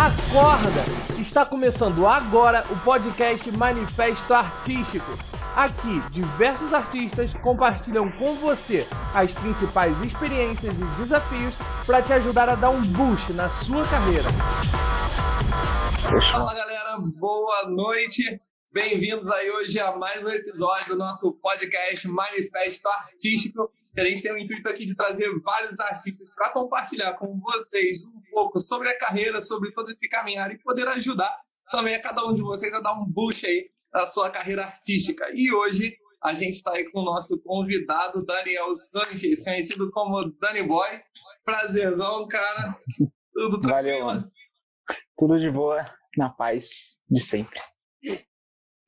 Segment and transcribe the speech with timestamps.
[0.00, 0.86] Acorda!
[1.20, 5.12] Está começando agora o podcast Manifesto Artístico.
[5.54, 12.54] Aqui, diversos artistas compartilham com você as principais experiências e desafios para te ajudar a
[12.54, 14.30] dar um boost na sua carreira.
[16.32, 18.38] Fala galera, boa noite.
[18.72, 23.70] Bem-vindos aí hoje a mais um episódio do nosso podcast Manifesto Artístico.
[24.00, 28.22] A gente tem o intuito aqui de trazer vários artistas para compartilhar com vocês um
[28.30, 31.38] pouco sobre a carreira, sobre todo esse caminhar e poder ajudar
[31.70, 35.30] também a cada um de vocês a dar um boost aí na sua carreira artística.
[35.34, 40.62] E hoje a gente está aí com o nosso convidado Daniel Sanches, conhecido como Danny
[40.62, 40.88] Boy.
[41.44, 42.74] Prazerzão, cara.
[43.34, 44.06] Tudo tranquilo?
[44.06, 44.30] Valeu.
[45.14, 45.84] Tudo de boa,
[46.16, 47.60] na paz de sempre.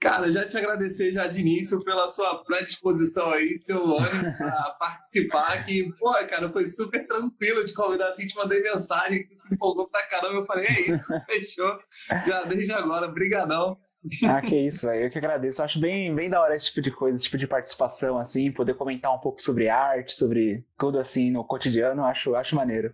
[0.03, 5.65] Cara, já te agradecer já de início pela sua predisposição aí, seu ânimo para participar,
[5.65, 9.87] que, pô, cara, foi super tranquilo de convidar assim, te mandei mensagem, que se empolgou
[9.89, 11.79] pra caramba, eu falei, é isso, fechou,
[12.27, 13.79] já desde agora, brigadão.
[14.29, 16.81] Ah, que isso, velho, eu que agradeço, eu acho bem, bem da hora esse tipo
[16.81, 20.99] de coisa, esse tipo de participação, assim, poder comentar um pouco sobre arte, sobre tudo,
[20.99, 22.93] assim, no cotidiano, acho, acho maneiro.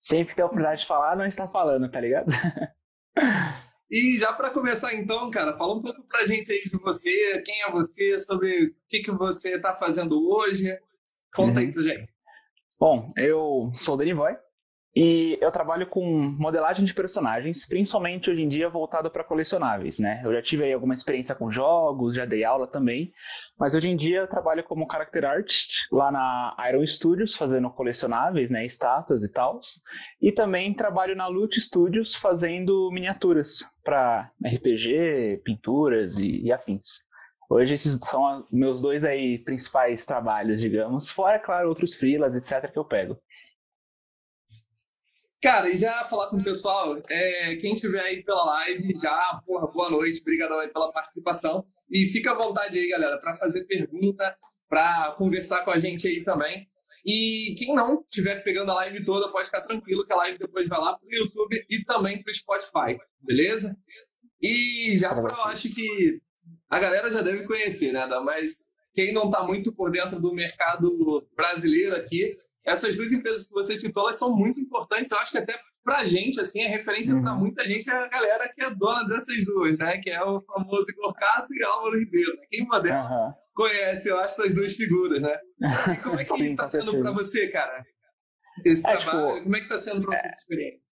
[0.00, 2.32] Sempre que tem a oportunidade de falar, não está falando, tá ligado?
[3.90, 7.62] E já para começar então, cara, fala um pouco pra gente aí de você, quem
[7.62, 10.76] é você, sobre o que, que você está fazendo hoje.
[11.34, 11.66] Conta uhum.
[11.66, 12.08] aí pra gente.
[12.78, 14.36] Bom, eu sou o Danny Boy
[14.98, 16.02] e eu trabalho com
[16.38, 20.22] modelagem de personagens, principalmente hoje em dia voltado para colecionáveis, né?
[20.24, 23.12] Eu já tive aí alguma experiência com jogos, já dei aula também,
[23.58, 28.50] mas hoje em dia eu trabalho como character artist lá na Iron Studios, fazendo colecionáveis,
[28.50, 29.60] né, estátuas e tal.
[30.18, 37.04] E também trabalho na Loot Studios fazendo miniaturas para RPG, pinturas e, e, afins.
[37.50, 41.10] Hoje esses são meus dois aí principais trabalhos, digamos.
[41.10, 43.20] Fora, claro, outros freelas, etc, que eu pego.
[45.42, 49.70] Cara, e já falar com o pessoal, é, quem estiver aí pela live, já, porra,
[49.70, 51.64] boa noite, obrigado aí pela participação.
[51.90, 54.36] E fica à vontade aí, galera, para fazer pergunta,
[54.68, 56.66] para conversar com a gente aí também.
[57.04, 60.66] E quem não estiver pegando a live toda, pode ficar tranquilo que a live depois
[60.68, 63.76] vai lá pro YouTube e também pro Spotify, beleza?
[64.42, 66.20] E já pra, eu acho que
[66.68, 70.88] a galera já deve conhecer, né, Mas quem não está muito por dentro do mercado
[71.36, 72.36] brasileiro aqui,
[72.66, 75.12] essas duas empresas que você citou, elas são muito importantes.
[75.12, 77.22] Eu acho que até pra gente, assim, é referência uhum.
[77.22, 79.98] para muita gente é a galera que é dona dessas duas, né?
[79.98, 82.36] Que é o famoso Corcato e Álvaro Ribeiro.
[82.50, 83.32] Quem puder uhum.
[83.54, 85.38] conhece, eu acho, essas duas figuras, né?
[85.92, 87.84] E como é que Sim, tá sendo para você, cara?
[88.64, 90.28] Esse é, trabalho, tipo, como é que tá sendo pra você é...
[90.28, 90.85] essa experiência?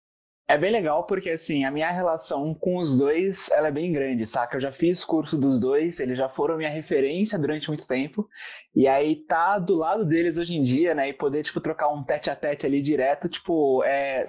[0.46, 4.26] É bem legal porque, assim, a minha relação com os dois, ela é bem grande,
[4.26, 4.56] saca?
[4.56, 8.28] Eu já fiz curso dos dois, eles já foram minha referência durante muito tempo.
[8.76, 11.08] E aí, tá do lado deles hoje em dia, né?
[11.08, 14.28] E poder, tipo, trocar um tete a tete ali direto, tipo, é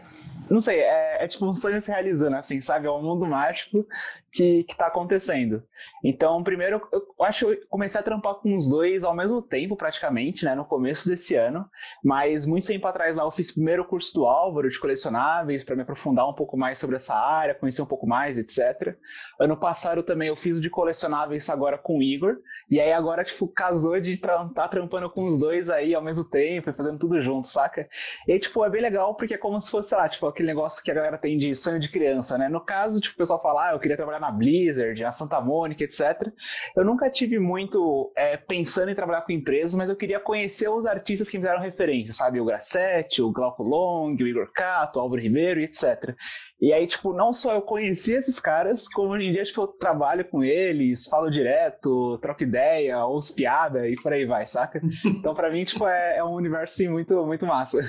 [0.50, 2.88] não sei, é, é, tipo um sonho se realizando, assim, sabe?
[2.88, 3.86] É um mundo mágico
[4.35, 5.63] que, que tá acontecendo.
[6.03, 9.78] Então, primeiro, eu acho que eu comecei a trampar com os dois ao mesmo tempo,
[9.78, 10.53] praticamente, né?
[10.53, 11.66] No começo desse ano.
[12.03, 15.75] Mas muito tempo atrás lá eu fiz primeiro o curso do Álvaro de colecionáveis para
[15.78, 18.97] me aprofundar um pouco mais sobre essa área, conhecer um pouco mais, etc.
[19.40, 22.35] Ano passado também eu fiz o de colecionáveis agora com o Igor.
[22.69, 26.25] E aí agora, tipo, casou de estar tá trampando com os dois aí ao mesmo
[26.25, 27.88] tempo e fazendo tudo junto, saca?
[28.28, 30.84] E tipo, é bem legal porque é como se fosse, sei lá, tipo, aquele negócio
[30.84, 32.50] que a galera tem de sonho de criança, né?
[32.50, 35.84] No caso, tipo, o pessoal fala, ah, eu queria trabalhar na Blizzard, na Santa Mônica,
[35.84, 36.30] etc.
[36.75, 40.86] Eu nunca tive muito é, pensando em trabalhar com empresas, mas eu queria conhecer os
[40.86, 42.40] artistas que me deram referência, sabe?
[42.40, 46.16] O Grassetti, o Glauco Long, o Igor Cato, o Álvaro Ribeiro, etc.
[46.59, 49.68] E aí, tipo, não só eu conheci esses caras, como hoje em dia, tipo, eu
[49.68, 54.81] trabalho com eles, falo direto, troco ideia, ouço piada e por aí vai, saca?
[55.06, 57.80] Então, pra mim, tipo, é, é um universo, assim, muito, muito massa.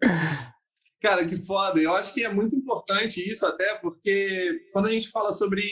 [1.02, 1.80] Cara, que foda.
[1.80, 5.62] Eu acho que é muito importante isso até, porque quando a gente fala sobre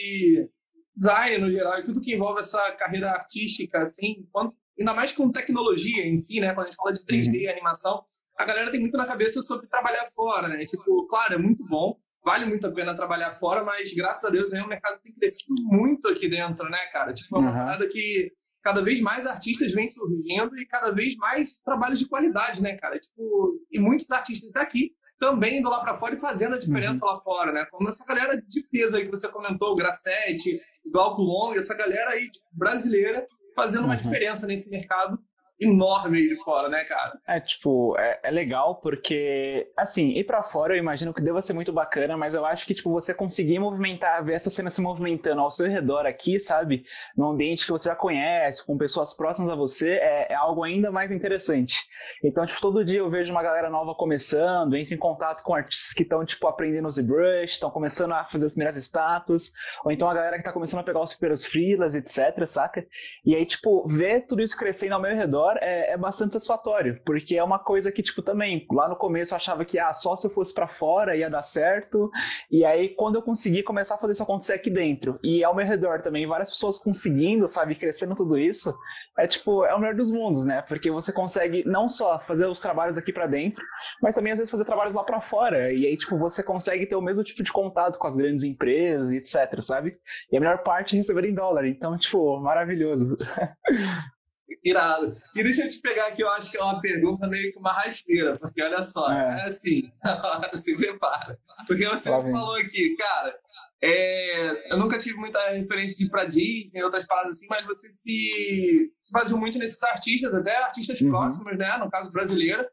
[0.93, 5.31] design no geral e tudo que envolve essa carreira artística, assim, quando, ainda mais com
[5.31, 6.53] tecnologia em si, né?
[6.53, 7.51] Quando a gente fala de 3D, uhum.
[7.51, 8.03] animação,
[8.37, 10.65] a galera tem muito na cabeça sobre trabalhar fora, né?
[10.65, 11.95] Tipo, claro, é muito bom,
[12.25, 15.55] vale muito a pena trabalhar fora, mas graças a Deus aí, o mercado tem crescido
[15.63, 17.13] muito aqui dentro, né, cara?
[17.13, 17.57] Tipo, é uma uhum.
[17.57, 22.61] parada que cada vez mais artistas vêm surgindo e cada vez mais trabalhos de qualidade,
[22.61, 22.99] né, cara?
[22.99, 27.11] Tipo, e muitos artistas daqui também indo lá para fora e fazendo a diferença uhum.
[27.11, 27.63] lá fora, né?
[27.69, 30.59] Como essa galera de peso aí que você comentou, o Grassetti,
[30.91, 34.01] Glauco Long, essa galera aí brasileira fazendo uma uhum.
[34.01, 35.19] diferença nesse mercado
[35.59, 37.13] enorme aí de fora, né, cara?
[37.27, 41.53] É, tipo, é, é, legal porque, assim, ir pra fora eu imagino que deva ser
[41.53, 45.41] muito bacana, mas eu acho que, tipo, você conseguir movimentar, ver essa cena se movimentando
[45.41, 46.83] ao seu redor aqui, sabe?
[47.15, 50.91] Num ambiente que você já conhece, com pessoas próximas a você, é, é algo ainda
[50.91, 51.75] mais interessante.
[52.23, 55.93] Então, tipo, todo dia eu vejo uma galera nova começando, entro em contato com artistas
[55.93, 59.51] que estão, tipo, aprendendo o ZBrush, estão começando a fazer as primeiras estátuas,
[59.83, 62.85] ou então a galera que tá começando a pegar os primeiros freelas, etc, saca?
[63.25, 67.35] E aí, tipo, ver tudo isso crescendo ao meu redor é, é, bastante satisfatório, porque
[67.35, 70.27] é uma coisa que, tipo, também, lá no começo eu achava que, ah, só se
[70.27, 72.09] eu fosse para fora ia dar certo,
[72.49, 75.65] e aí quando eu consegui começar a fazer isso acontecer aqui dentro, e ao meu
[75.65, 78.73] redor também, várias pessoas conseguindo, sabe, crescendo tudo isso,
[79.17, 80.61] é tipo, é o melhor dos mundos, né?
[80.61, 83.63] Porque você consegue não só fazer os trabalhos aqui para dentro,
[84.01, 86.95] mas também às vezes fazer trabalhos lá para fora, e aí, tipo, você consegue ter
[86.95, 89.97] o mesmo tipo de contato com as grandes empresas etc, sabe?
[90.31, 93.17] E a melhor parte é receber em dólar, então, tipo, maravilhoso.
[94.63, 95.15] Irado.
[95.35, 97.71] E deixa eu te pegar aqui, eu acho que é uma pergunta meio que uma
[97.71, 99.91] rasteira, porque olha só, é, é assim,
[100.57, 101.37] se prepara.
[101.67, 103.35] Porque você falou aqui, cara,
[103.81, 107.87] é, eu nunca tive muita referência de ir pra Disney, outras paradas assim, mas você
[107.87, 111.09] se, se baseou muito nesses artistas, até artistas uhum.
[111.09, 111.77] próximos, né?
[111.77, 112.65] No caso brasileiro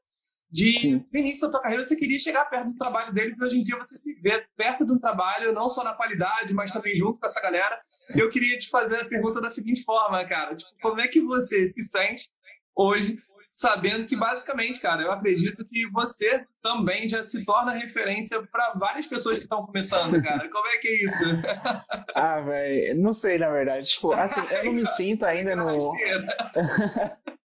[0.51, 1.05] de Sim.
[1.13, 3.63] no início da tua carreira você queria chegar perto do trabalho deles e hoje em
[3.63, 7.27] dia você se vê perto do trabalho, não só na qualidade, mas também junto com
[7.27, 7.79] essa galera.
[8.17, 11.67] Eu queria te fazer a pergunta da seguinte forma, cara, tipo, como é que você
[11.69, 12.31] se sente
[12.75, 13.19] hoje
[13.49, 19.07] sabendo que basicamente, cara, eu acredito que você também já se torna referência para várias
[19.07, 20.49] pessoas que estão começando, cara.
[20.51, 21.25] Como é que é isso?
[22.15, 25.69] ah, velho, não sei na verdade, tipo, assim, eu não me sinto ainda no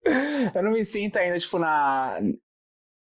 [0.54, 2.20] eu não me sinto ainda, tipo, na,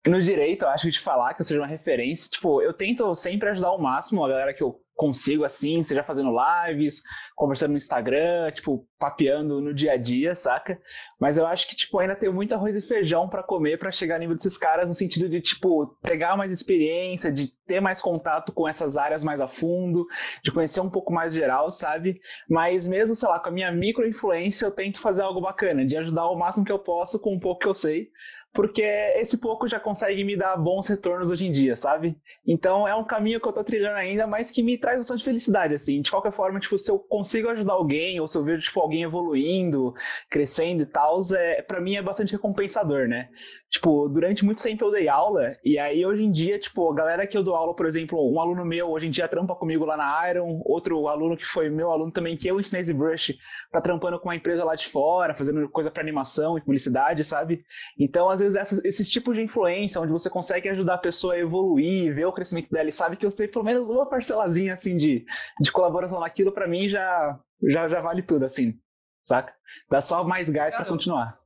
[0.05, 3.13] no direito, eu acho que de falar que eu seja uma referência, tipo, eu tento
[3.15, 7.01] sempre ajudar ao máximo a galera que eu consigo, assim, seja fazendo lives,
[7.35, 10.79] conversando no Instagram, tipo, papeando no dia a dia, saca?
[11.19, 14.15] Mas eu acho que, tipo, ainda tenho muito arroz e feijão para comer para chegar
[14.15, 18.53] no nível desses caras, no sentido de, tipo, pegar mais experiência, de ter mais contato
[18.53, 20.07] com essas áreas mais a fundo,
[20.41, 22.21] de conhecer um pouco mais geral, sabe?
[22.49, 26.29] Mas mesmo, sei lá, com a minha micro-influência, eu tento fazer algo bacana, de ajudar
[26.29, 28.09] o máximo que eu posso com um pouco que eu sei,
[28.55, 28.81] porque
[29.17, 32.15] esse pouco já consegue me dar bons retornos hoje em dia, sabe?
[32.47, 35.73] Então é um caminho que eu tô trilhando ainda, mas que me traz bastante felicidade,
[35.73, 36.01] assim.
[36.01, 39.03] De qualquer forma, tipo, se eu consigo ajudar alguém, ou se eu vejo, tipo, alguém
[39.03, 39.93] evoluindo,
[40.29, 43.27] crescendo e tal, é, pra mim é bastante recompensador, né?
[43.69, 47.27] Tipo, durante muito tempo eu dei aula, e aí hoje em dia, tipo, a galera
[47.27, 49.97] que eu dou aula, por exemplo, um aluno meu hoje em dia trampa comigo lá
[49.97, 53.35] na Iron, outro aluno que foi meu aluno também, que eu ensinei ZBrush,
[53.69, 57.65] tá trampando com uma empresa lá de fora, fazendo coisa para animação e publicidade, sabe?
[57.99, 61.39] Então, às vezes, essas, esses tipos de influência, onde você consegue ajudar a pessoa a
[61.39, 64.97] evoluir, ver o crescimento dela e sabe que eu tenho pelo menos uma parcelazinha, assim,
[64.97, 65.25] de,
[65.59, 68.77] de colaboração naquilo, para mim já, já, já vale tudo, assim,
[69.23, 69.53] saca?
[69.89, 71.39] Dá só mais gás para continuar.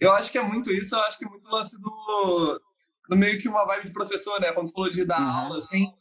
[0.00, 2.60] Eu acho que é muito isso, eu acho que é muito lance do,
[3.08, 4.52] do meio que uma vibe de professor, né?
[4.52, 5.44] Quando falou de dar uhum.
[5.44, 5.92] aula, assim,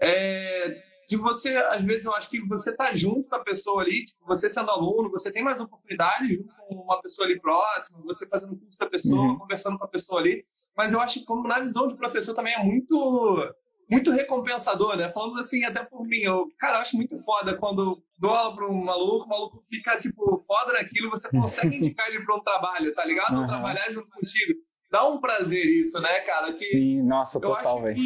[0.00, 0.74] é,
[1.08, 4.26] de você, às vezes eu acho que você tá junto com a pessoa ali, tipo,
[4.26, 8.58] você sendo aluno, você tem mais oportunidade junto com uma pessoa ali próxima, você fazendo
[8.58, 9.38] curso da pessoa, uhum.
[9.38, 10.44] conversando com a pessoa ali,
[10.76, 13.54] mas eu acho que como na visão de professor também é muito
[13.90, 15.08] muito recompensador, né?
[15.08, 18.68] Falando assim, até por mim, eu, cara, eu acho muito foda quando dou aula para
[18.68, 22.92] um maluco, o maluco fica, tipo, foda naquilo, você consegue indicar ele para um trabalho,
[22.92, 23.32] tá ligado?
[23.32, 23.40] Uhum.
[23.40, 24.60] Ou trabalhar junto contigo.
[24.90, 26.52] Dá um prazer isso, né, cara?
[26.52, 27.96] Que Sim, nossa, total, velho.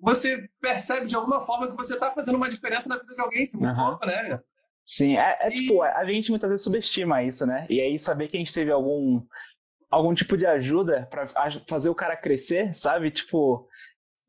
[0.00, 3.42] Você percebe de alguma forma que você tá fazendo uma diferença na vida de alguém,
[3.44, 3.86] isso é muito uhum.
[3.88, 4.40] louco, né?
[4.84, 5.52] Sim, é, é e...
[5.52, 7.66] tipo, a gente muitas vezes subestima isso, né?
[7.68, 9.22] E aí saber que a gente teve algum
[9.90, 11.26] algum tipo de ajuda para
[11.68, 13.10] fazer o cara crescer, sabe?
[13.10, 13.68] Tipo,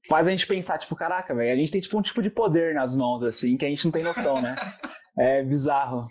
[0.08, 2.74] faz a gente pensar, tipo, caraca, velho, a gente tem tipo um tipo de poder
[2.74, 4.56] nas mãos, assim, que a gente não tem noção, né?
[5.18, 6.01] é bizarro.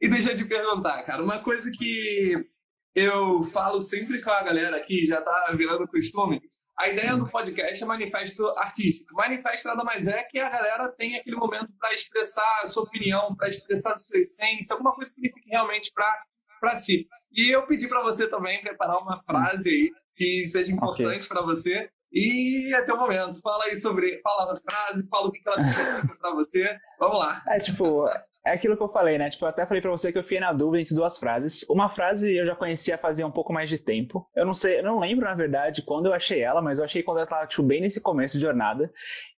[0.00, 2.34] E deixa eu te perguntar, cara, uma coisa que
[2.94, 6.40] eu falo sempre com a galera aqui, já tá virando costume,
[6.78, 9.14] a ideia do podcast é manifesto artístico.
[9.14, 13.34] Manifesto nada mais é que a galera tem aquele momento para expressar a sua opinião,
[13.34, 15.90] para expressar a sua essência, alguma coisa que signifique realmente
[16.60, 17.06] para si.
[17.34, 21.28] E eu pedi para você também preparar uma frase aí que seja importante okay.
[21.28, 21.88] para você.
[22.12, 24.20] E até o momento, fala aí sobre.
[24.22, 26.78] Fala a frase, fala o que ela significa para você.
[26.98, 27.42] Vamos lá.
[27.48, 28.06] É tipo,
[28.46, 29.28] é aquilo que eu falei, né?
[29.28, 31.66] Tipo, eu até falei pra você que eu fiquei na dúvida entre duas frases.
[31.68, 34.26] Uma frase eu já conhecia fazia um pouco mais de tempo.
[34.34, 37.02] Eu não sei, eu não lembro, na verdade, quando eu achei ela, mas eu achei
[37.02, 38.90] quando ela tava, tipo, bem nesse começo de jornada.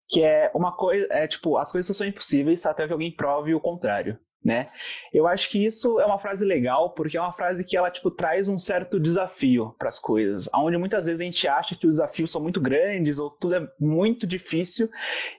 [0.09, 3.59] Que é uma coisa, é tipo, as coisas são impossíveis até que alguém prove o
[3.59, 4.65] contrário né?
[5.13, 8.09] Eu acho que isso é uma frase legal porque é uma frase que ela tipo
[8.09, 11.95] traz um certo desafio para as coisas, onde muitas vezes a gente acha que os
[11.95, 14.89] desafios são muito grandes ou tudo é muito difícil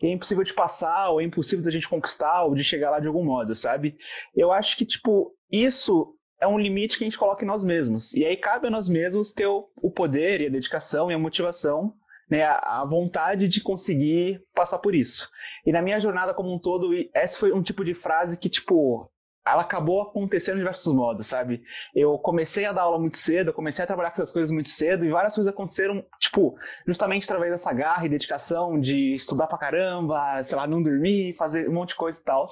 [0.02, 3.00] e é impossível de passar ou é impossível da gente conquistar ou de chegar lá
[3.00, 3.96] de algum modo, sabe?
[4.36, 8.12] Eu acho que tipo isso é um limite que a gente coloca em nós mesmos.
[8.14, 11.18] E aí cabe a nós mesmos ter o, o poder e a dedicação e a
[11.18, 11.92] motivação,
[12.30, 15.30] né, a, vontade de conseguir passar por isso.
[15.64, 19.10] E na minha jornada como um todo, essa foi um tipo de frase que, tipo,
[19.52, 21.62] ela acabou acontecendo de diversos modos, sabe?
[21.94, 24.68] Eu comecei a dar aula muito cedo, eu comecei a trabalhar com essas coisas muito
[24.68, 29.58] cedo e várias coisas aconteceram, tipo, justamente através dessa garra e dedicação de estudar pra
[29.58, 32.44] caramba, sei lá, não dormir, fazer um monte de coisa e tal.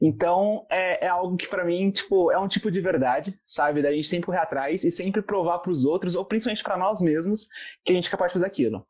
[0.00, 3.82] Então, é, é algo que para mim, tipo, é um tipo de verdade, sabe?
[3.82, 7.00] Da gente sempre correr atrás e sempre provar para os outros, ou principalmente para nós
[7.00, 7.48] mesmos,
[7.84, 8.84] que a gente é capaz de fazer aquilo.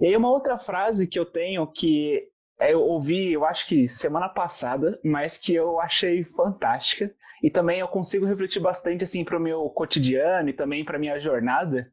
[0.00, 2.29] E aí, uma outra frase que eu tenho que
[2.60, 7.14] eu ouvi, eu acho que semana passada, mas que eu achei fantástica.
[7.42, 11.18] E também eu consigo refletir bastante assim para o meu cotidiano e também para minha
[11.18, 11.90] jornada.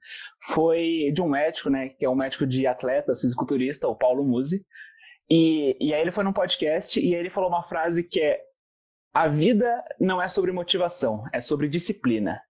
[0.51, 4.65] Foi de um médico, né, que é um médico de atletas, fisiculturista, o Paulo Musi.
[5.29, 8.41] E, e aí ele foi num podcast e aí ele falou uma frase que é:
[9.13, 12.41] A vida não é sobre motivação, é sobre disciplina.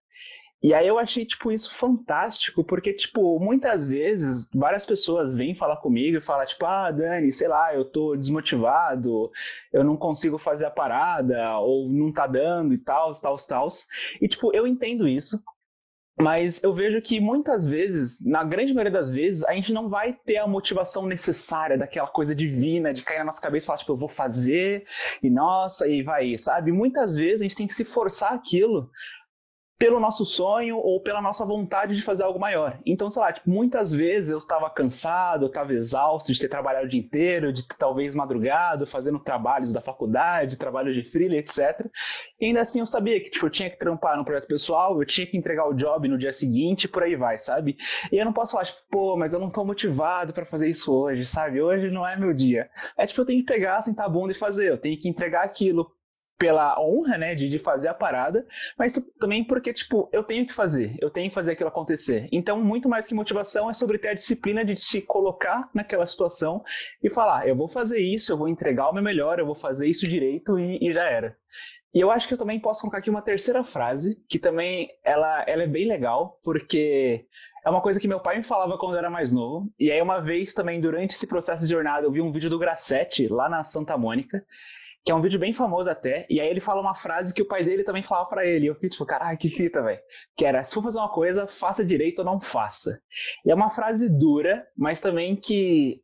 [0.60, 5.76] E aí eu achei, tipo, isso fantástico, porque, tipo, muitas vezes várias pessoas vêm falar
[5.76, 9.30] comigo e falam, tipo, ah, Dani, sei lá, eu tô desmotivado,
[9.72, 13.68] eu não consigo fazer a parada, ou não tá dando e tal, tal, tal.
[14.20, 15.40] E, tipo, eu entendo isso,
[16.20, 20.12] mas eu vejo que muitas vezes, na grande maioria das vezes, a gente não vai
[20.12, 23.92] ter a motivação necessária daquela coisa divina de cair na nossa cabeça e falar, tipo,
[23.92, 24.84] eu vou fazer,
[25.22, 26.72] e nossa, e vai, sabe?
[26.72, 28.90] Muitas vezes a gente tem que se forçar aquilo
[29.78, 32.80] pelo nosso sonho ou pela nossa vontade de fazer algo maior.
[32.84, 36.86] Então, sei lá, tipo, muitas vezes eu estava cansado, eu estava exausto de ter trabalhado
[36.86, 41.86] o dia inteiro, de ter, talvez madrugado, fazendo trabalhos da faculdade, trabalhos de freela, etc.
[42.40, 45.06] E ainda assim eu sabia que tipo, eu tinha que trampar no projeto pessoal, eu
[45.06, 47.76] tinha que entregar o job no dia seguinte, por aí vai, sabe?
[48.10, 50.92] E eu não posso falar, tipo, pô, mas eu não estou motivado para fazer isso
[50.92, 51.62] hoje, sabe?
[51.62, 52.68] Hoje não é meu dia.
[52.96, 55.44] É tipo, eu tenho que pegar, sentar a bunda e fazer, eu tenho que entregar
[55.44, 55.88] aquilo
[56.38, 58.46] pela honra, né, de, de fazer a parada,
[58.78, 62.28] mas também porque, tipo, eu tenho que fazer, eu tenho que fazer aquilo acontecer.
[62.30, 66.62] Então, muito mais que motivação é sobre ter a disciplina de se colocar naquela situação
[67.02, 69.88] e falar, eu vou fazer isso, eu vou entregar o meu melhor, eu vou fazer
[69.88, 71.36] isso direito e, e já era.
[71.92, 75.42] E eu acho que eu também posso colocar aqui uma terceira frase, que também ela,
[75.46, 77.24] ela é bem legal, porque
[77.64, 79.72] é uma coisa que meu pai me falava quando eu era mais novo.
[79.78, 82.58] E aí, uma vez também, durante esse processo de jornada, eu vi um vídeo do
[82.58, 84.44] Grassetti, lá na Santa Mônica,
[85.04, 87.48] que é um vídeo bem famoso até, e aí ele fala uma frase que o
[87.48, 88.66] pai dele também falava para ele.
[88.66, 90.00] Eu fiquei tipo, caralho, que fita, velho.
[90.36, 93.00] Que era, se for fazer uma coisa, faça direito ou não faça.
[93.44, 96.02] E é uma frase dura, mas também que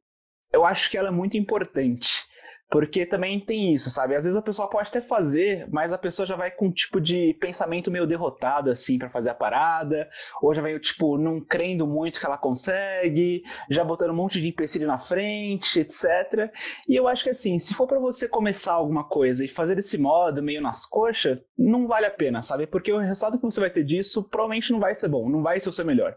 [0.52, 2.24] eu acho que ela é muito importante.
[2.70, 4.16] Porque também tem isso, sabe?
[4.16, 7.00] Às vezes a pessoa pode até fazer, mas a pessoa já vai com um tipo
[7.00, 10.08] de pensamento meio derrotado, assim, para fazer a parada,
[10.42, 14.48] ou já vai, tipo, não crendo muito que ela consegue, já botando um monte de
[14.48, 16.50] empecilho na frente, etc.
[16.88, 19.96] E eu acho que, assim, se for para você começar alguma coisa e fazer desse
[19.96, 22.66] modo, meio nas coxas, não vale a pena, sabe?
[22.66, 25.60] Porque o resultado que você vai ter disso provavelmente não vai ser bom, não vai
[25.60, 26.14] ser o seu melhor.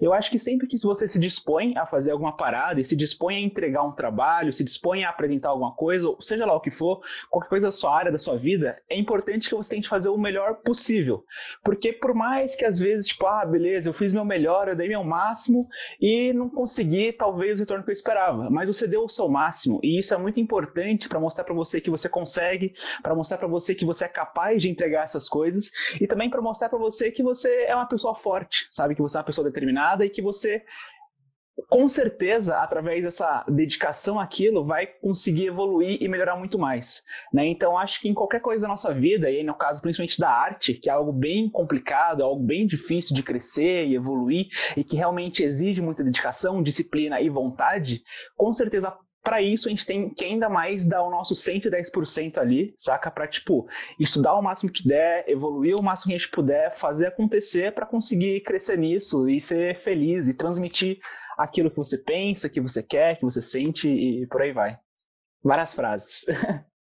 [0.00, 3.36] Eu acho que sempre que você se dispõe a fazer alguma parada e se dispõe
[3.36, 6.70] a entregar um trabalho, se dispõe a apresentar alguma coisa, coisa, seja lá o que
[6.70, 10.10] for, qualquer coisa da sua área, da sua vida, é importante que você tente fazer
[10.10, 11.24] o melhor possível.
[11.64, 14.86] Porque por mais que às vezes, tipo, ah, beleza, eu fiz meu melhor, eu dei
[14.86, 15.66] meu máximo
[15.98, 19.80] e não consegui talvez o retorno que eu esperava, mas você deu o seu máximo
[19.82, 23.48] e isso é muito importante para mostrar para você que você consegue, para mostrar para
[23.48, 27.10] você que você é capaz de entregar essas coisas e também para mostrar para você
[27.10, 28.94] que você é uma pessoa forte, sabe?
[28.94, 30.62] Que você é uma pessoa determinada e que você
[31.68, 37.02] com certeza, através dessa dedicação àquilo, vai conseguir evoluir e melhorar muito mais.
[37.32, 37.46] Né?
[37.46, 40.74] Então, acho que em qualquer coisa da nossa vida, e no caso principalmente da arte,
[40.74, 45.42] que é algo bem complicado, algo bem difícil de crescer e evoluir, e que realmente
[45.42, 48.02] exige muita dedicação, disciplina e vontade,
[48.36, 52.72] com certeza para isso a gente tem que ainda mais dar o nosso 110% ali,
[52.78, 53.10] saca?
[53.10, 53.68] Para tipo,
[54.00, 57.84] estudar o máximo que der, evoluir o máximo que a gente puder, fazer acontecer para
[57.84, 60.98] conseguir crescer nisso e ser feliz e transmitir
[61.38, 64.76] aquilo que você pensa, que você quer, que você sente e por aí vai.
[65.42, 66.26] Várias frases.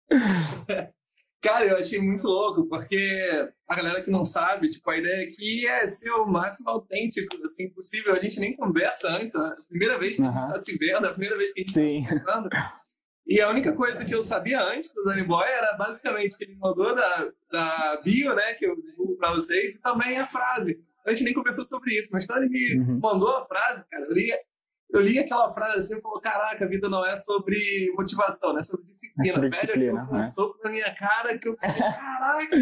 [1.42, 5.68] Cara, eu achei muito louco, porque a galera que não sabe, tipo, a ideia aqui
[5.68, 8.16] é ser o máximo autêntico, assim, possível.
[8.16, 10.30] A gente nem conversa antes, a primeira vez que uhum.
[10.30, 12.04] a gente tá se vendo, a primeira vez que a gente Sim.
[12.04, 12.50] tá conversando.
[13.28, 16.56] E a única coisa que eu sabia antes do Danny Boy era basicamente que ele
[16.56, 21.12] mandou da, da bio, né, que eu divulgo pra vocês, e também a frase a
[21.12, 23.00] gente nem conversou sobre isso, mas quando ele me uhum.
[23.02, 24.32] mandou a frase, cara, eu li,
[24.92, 27.58] eu li aquela frase assim e falou: Caraca, a vida não é sobre
[27.96, 29.30] motivação, não é sobre disciplina.
[29.30, 30.26] É sobre Velho, disciplina, foi um né?
[30.26, 32.56] soco na minha cara que eu falei: Caraca,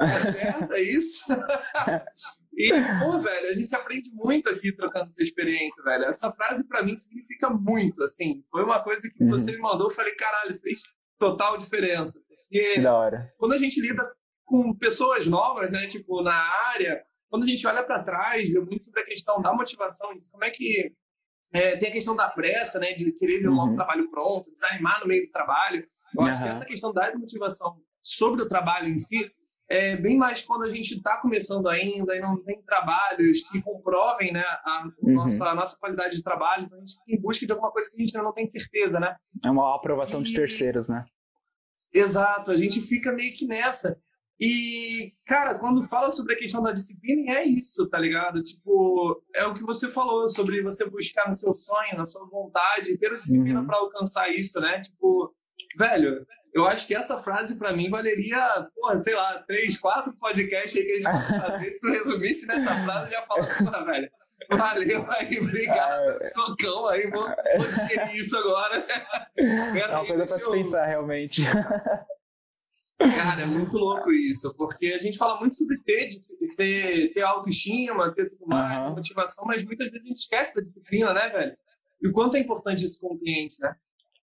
[0.00, 1.24] é certo, é isso?
[2.52, 6.04] e, pô, velho, a gente aprende muito aqui trocando essa experiência, velho.
[6.04, 8.42] Essa frase para mim significa muito, assim.
[8.50, 9.30] Foi uma coisa que uhum.
[9.30, 10.82] você me mandou, eu falei: Caralho, fez
[11.18, 12.20] total diferença.
[12.28, 13.32] Porque da hora.
[13.38, 14.02] quando a gente lida
[14.44, 15.86] com pessoas novas, né?
[15.86, 17.04] Tipo, na área,
[17.34, 20.50] quando a gente olha para trás, vê muito sobre a questão da motivação, como é
[20.50, 20.94] que
[21.52, 22.92] é, tem a questão da pressa, né?
[22.92, 23.72] De querer ver logo uhum.
[23.72, 25.84] o trabalho pronto, desanimar no meio do trabalho.
[26.16, 26.28] Eu uhum.
[26.28, 29.28] acho que essa questão da motivação sobre o trabalho em si
[29.68, 34.32] é bem mais quando a gente está começando ainda e não tem trabalhos que comprovem
[34.32, 35.14] né, a, uhum.
[35.14, 36.62] nossa, a nossa qualidade de trabalho.
[36.62, 38.46] Então a gente fica em busca de alguma coisa que a gente ainda não tem
[38.46, 39.16] certeza, né?
[39.44, 40.24] É uma aprovação e...
[40.24, 41.04] de terceiros, né?
[41.92, 44.00] Exato, a gente fica meio que nessa.
[44.40, 48.42] E, cara, quando fala sobre a questão da disciplina, é isso, tá ligado?
[48.42, 52.98] Tipo, é o que você falou sobre você buscar no seu sonho, na sua vontade,
[52.98, 53.66] ter a disciplina uhum.
[53.66, 54.80] para alcançar isso, né?
[54.80, 55.32] Tipo,
[55.78, 58.38] velho, eu acho que essa frase para mim valeria,
[58.76, 61.70] porra, sei lá, três, quatro podcasts aí que a gente fosse fazer.
[61.70, 64.10] Se tu resumisse nessa frase, já fala, porra, velho,
[64.50, 67.26] valeu aí, obrigado, ah, socão aí, vou,
[67.56, 68.84] vou digerir isso agora.
[69.36, 71.42] É uma coisa pra se pensar, realmente.
[73.10, 76.08] Cara, é muito louco isso, porque a gente fala muito sobre ter,
[76.56, 78.94] ter, ter autoestima, ter tudo mais, uhum.
[78.94, 81.56] motivação, mas muitas vezes a gente esquece da disciplina, né, velho?
[82.02, 83.74] E o quanto é importante isso com o cliente, né?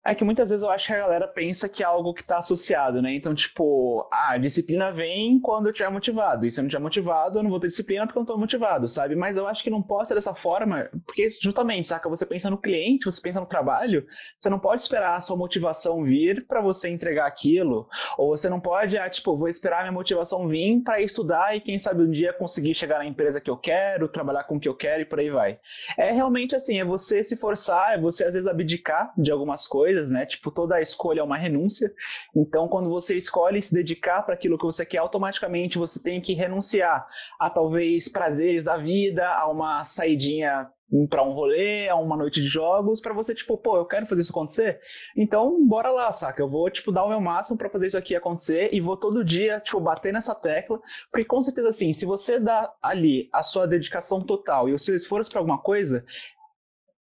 [0.06, 2.36] É que muitas vezes eu acho que a galera pensa que é algo que está
[2.36, 3.14] associado, né?
[3.14, 6.46] Então, tipo, ah, a disciplina vem quando eu estiver motivado.
[6.46, 8.38] E se eu não estiver motivado, eu não vou ter disciplina porque eu não estou
[8.38, 9.16] motivado, sabe?
[9.16, 12.06] Mas eu acho que não pode ser dessa forma, porque justamente, saca?
[12.10, 14.06] Você pensa no cliente, você pensa no trabalho,
[14.38, 17.88] você não pode esperar a sua motivação vir para você entregar aquilo.
[18.18, 21.62] Ou você não pode, ah, tipo, vou esperar a minha motivação vir para estudar e
[21.62, 24.68] quem sabe um dia conseguir chegar na empresa que eu quero, trabalhar com o que
[24.68, 25.58] eu quero e por aí vai.
[25.96, 29.93] É realmente assim, é você se forçar, é você às vezes abdicar de algumas coisas
[29.94, 30.26] coisas, né?
[30.26, 31.92] Tipo, toda escolha é uma renúncia.
[32.34, 36.34] Então, quando você escolhe se dedicar para aquilo que você quer, automaticamente você tem que
[36.34, 37.06] renunciar
[37.38, 40.68] a talvez prazeres da vida, a uma saidinha
[41.08, 44.20] para um rolê, a uma noite de jogos, para você, tipo, pô, eu quero fazer
[44.20, 44.78] isso acontecer.
[45.16, 46.40] Então, bora lá, saca?
[46.40, 49.24] Eu vou, tipo, dar o meu máximo para fazer isso aqui acontecer e vou todo
[49.24, 50.78] dia, tipo, bater nessa tecla.
[51.10, 54.94] Porque com certeza, assim, se você dá ali a sua dedicação total e o seu
[54.94, 56.04] esforço para alguma coisa,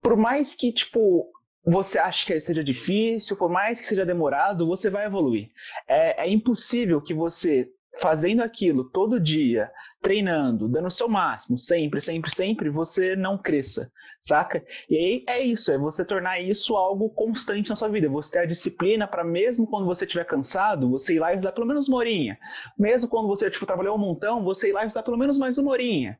[0.03, 1.31] por mais que, tipo,
[1.64, 5.50] você acha que seja difícil, por mais que seja demorado, você vai evoluir.
[5.87, 7.69] É, é impossível que você,
[8.00, 13.93] fazendo aquilo todo dia, treinando, dando o seu máximo, sempre, sempre, sempre, você não cresça,
[14.23, 14.64] saca?
[14.88, 18.09] E aí é isso, é você tornar isso algo constante na sua vida.
[18.09, 21.53] Você ter a disciplina para mesmo quando você estiver cansado, você ir lá e estudar
[21.53, 22.38] pelo menos uma horinha.
[22.79, 25.59] Mesmo quando você tipo, trabalhou um montão, você ir lá e estudar pelo menos mais
[25.59, 26.18] uma horinha.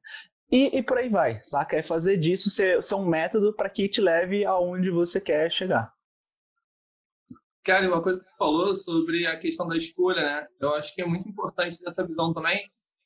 [0.51, 1.77] E, e por aí vai, saca?
[1.77, 5.93] É fazer disso ser, ser um método para que te leve aonde você quer chegar.
[7.63, 10.47] Cara, uma coisa que tu falou sobre a questão da escolha, né?
[10.61, 12.59] Eu acho que é muito importante dessa visão também,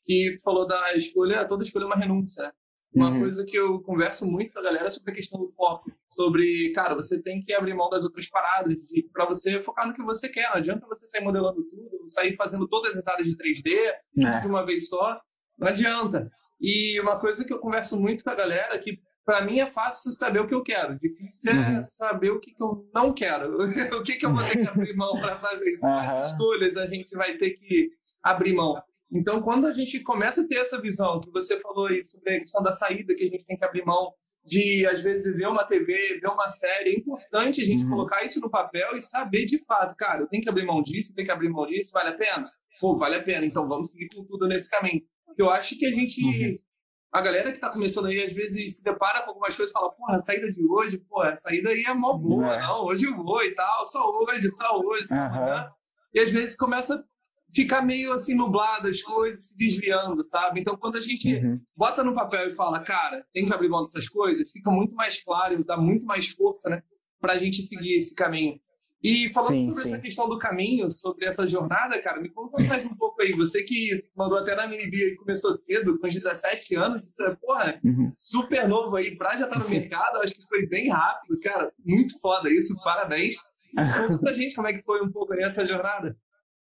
[0.02, 2.52] que tu falou da escolha, toda escolha é uma renúncia, né?
[2.94, 3.18] Uma uhum.
[3.18, 5.90] coisa que eu converso muito com a galera é sobre a questão do foco.
[6.06, 10.02] Sobre, cara, você tem que abrir mão das outras paradas para você focar no que
[10.04, 10.48] você quer.
[10.50, 13.72] Não adianta você sair modelando tudo, sair fazendo todas as áreas de 3D
[14.24, 14.40] é.
[14.40, 15.20] de uma vez só.
[15.58, 16.30] Não adianta.
[16.60, 20.12] E uma coisa que eu converso muito com a galera, que para mim é fácil
[20.12, 21.82] saber o que eu quero, difícil é uhum.
[21.82, 23.56] saber o que, que, eu não quero,
[23.96, 25.86] o que, que eu vou ter que abrir mão para fazer isso.
[25.86, 26.20] Uhum.
[26.20, 27.90] escolhas a gente vai ter que
[28.22, 28.80] abrir mão.
[29.12, 32.40] Então, quando a gente começa a ter essa visão, que você falou aí sobre a
[32.40, 34.12] questão da saída, que a gente tem que abrir mão
[34.44, 37.90] de, às vezes, ver uma TV, ver uma série, é importante a gente uhum.
[37.90, 41.12] colocar isso no papel e saber de fato, cara, eu tenho que abrir mão disso,
[41.12, 42.50] eu tenho que abrir mão disso, vale a pena?
[42.80, 45.02] Pô, vale a pena, então vamos seguir com tudo nesse caminho
[45.36, 46.24] eu acho que a gente.
[46.24, 46.58] Uhum.
[47.12, 49.92] A galera que está começando aí, às vezes, se depara com algumas coisas e fala,
[49.92, 52.60] porra, a saída de hoje, pô, a saída aí é mó boa, é.
[52.60, 55.70] não, hoje eu vou e tal, só hoje, só hoje, só uhum.
[56.12, 57.04] E às vezes começa a
[57.52, 60.60] ficar meio assim nublado as coisas, se desviando, sabe?
[60.60, 61.60] Então, quando a gente uhum.
[61.76, 65.22] bota no papel e fala, cara, tem que abrir mão dessas coisas, fica muito mais
[65.22, 66.82] claro, dá muito mais força, né,
[67.20, 68.58] pra gente seguir esse caminho.
[69.04, 69.92] E falando sim, sobre sim.
[69.92, 73.32] essa questão do caminho, sobre essa jornada, cara, me conta mais um pouco aí.
[73.32, 77.78] Você que mandou até na Minibia e começou cedo, com 17 anos, isso é, porra,
[77.84, 78.10] uhum.
[78.14, 79.14] super novo aí.
[79.14, 81.70] Pra já estar tá no mercado, acho que foi bem rápido, cara.
[81.84, 83.36] Muito foda isso, parabéns.
[83.74, 86.16] Conta pra gente como é que foi um pouco aí essa jornada.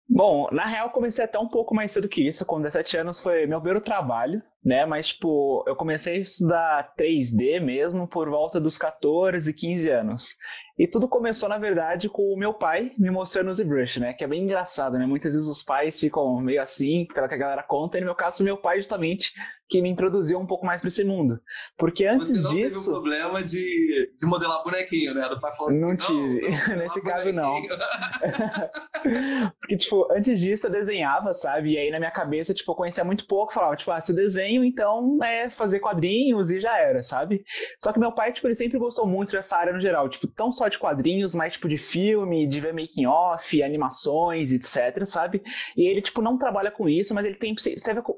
[0.08, 2.44] Bom, na real, comecei até um pouco mais cedo que isso.
[2.44, 4.84] Com 17 anos foi meu primeiro trabalho, né?
[4.84, 10.36] Mas, tipo, eu comecei a estudar 3D mesmo por volta dos 14, 15 anos.
[10.76, 14.12] E tudo começou, na verdade, com o meu pai me mostrando o ZBrush, né?
[14.12, 15.06] Que é bem engraçado, né?
[15.06, 18.14] Muitas vezes os pais ficam meio assim, pela que a galera conta, e no meu
[18.14, 19.32] caso, meu pai, justamente,
[19.68, 21.40] que me introduziu um pouco mais para esse mundo.
[21.78, 22.78] Porque antes Você não disso.
[22.78, 25.28] Teve um problema de, de modelar bonequinho, né?
[25.28, 26.50] Do pai falando não assim, tive.
[26.50, 27.62] Não, não Nesse caso, não.
[29.58, 31.72] Porque, tipo, antes disso eu desenhava, sabe?
[31.72, 34.16] E aí na minha cabeça, tipo, eu conhecia muito pouco, falava, tipo, ah, se eu
[34.16, 37.44] desenho então é fazer quadrinhos e já era, sabe?
[37.78, 40.52] Só que meu pai, tipo, ele sempre gostou muito dessa área no geral, tipo, tão
[40.52, 45.42] só de quadrinhos, mas tipo de filme, de ver making off, animações, etc, sabe?
[45.76, 47.54] E ele, tipo, não trabalha com isso, mas ele tem,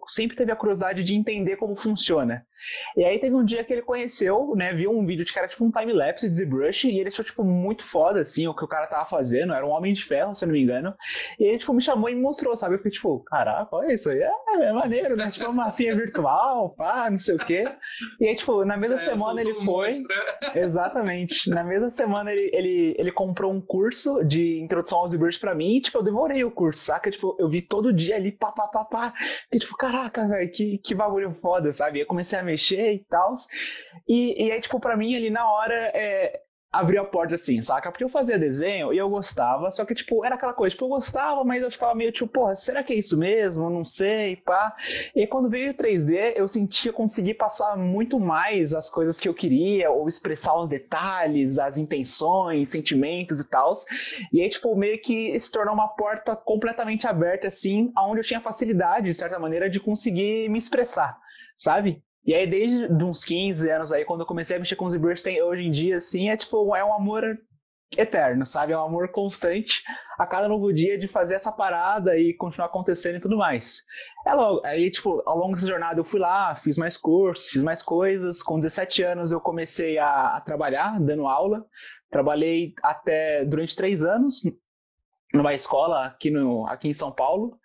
[0.08, 2.46] sempre teve a curiosidade de entender como funciona.
[2.96, 5.64] E aí teve um dia que ele conheceu, né, viu um vídeo de era tipo
[5.64, 8.86] um time-lapse de ZBrush e ele achou, tipo, muito foda, assim, o que o cara
[8.86, 10.94] tava fazendo, era um Homem de Ferro, se eu não me engano,
[11.38, 12.74] e ele, tipo, me chamou e me mostrou, sabe?
[12.74, 15.30] Eu fiquei, tipo, caraca, olha isso aí, é, é maneiro, né?
[15.30, 17.64] Tipo, uma massinha virtual, pá, não sei o quê.
[18.20, 19.92] E aí, tipo, na mesma é, semana ele foi...
[20.54, 21.48] Exatamente.
[21.48, 25.76] Na mesma semana ele, ele, ele comprou um curso de introdução ao ZBrush pra mim
[25.76, 27.10] e, tipo, eu devorei o curso, saca?
[27.10, 29.14] Tipo, eu vi todo dia ali, pá, pá, pá, pá,
[29.52, 31.98] e, tipo, caraca, velho, que, que bagulho foda, sabe?
[31.98, 33.32] E eu comecei a mexer e tal.
[34.08, 37.90] E, e aí, tipo, pra mim, ali na hora, é, abriu a porta assim, saca?
[37.90, 40.90] Porque eu fazia desenho e eu gostava, só que, tipo, era aquela coisa, tipo, eu
[40.90, 43.70] gostava, mas eu ficava meio, tipo, porra, será que é isso mesmo?
[43.70, 44.74] Não sei, pá.
[45.14, 49.28] E aí, quando veio o 3D, eu sentia conseguir passar muito mais as coisas que
[49.28, 53.72] eu queria, ou expressar os detalhes, as intenções, sentimentos e tal.
[54.32, 58.40] E aí, tipo, meio que se tornou uma porta completamente aberta, assim, aonde eu tinha
[58.40, 61.18] facilidade, de certa maneira, de conseguir me expressar,
[61.56, 62.02] sabe?
[62.24, 65.22] E aí, desde uns 15 anos aí, quando eu comecei a mexer com os ZBrush,
[65.22, 67.38] tem, hoje em dia, assim, é tipo, é um amor
[67.96, 68.72] eterno, sabe?
[68.72, 69.82] É um amor constante
[70.18, 73.82] a cada novo dia de fazer essa parada e continuar acontecendo e tudo mais.
[74.26, 77.62] É logo, aí, tipo, ao longo dessa jornada eu fui lá, fiz mais cursos, fiz
[77.62, 78.42] mais coisas.
[78.42, 81.64] Com 17 anos eu comecei a, a trabalhar, dando aula.
[82.10, 84.42] Trabalhei até durante três anos
[85.32, 87.58] numa escola aqui, no, aqui em São Paulo.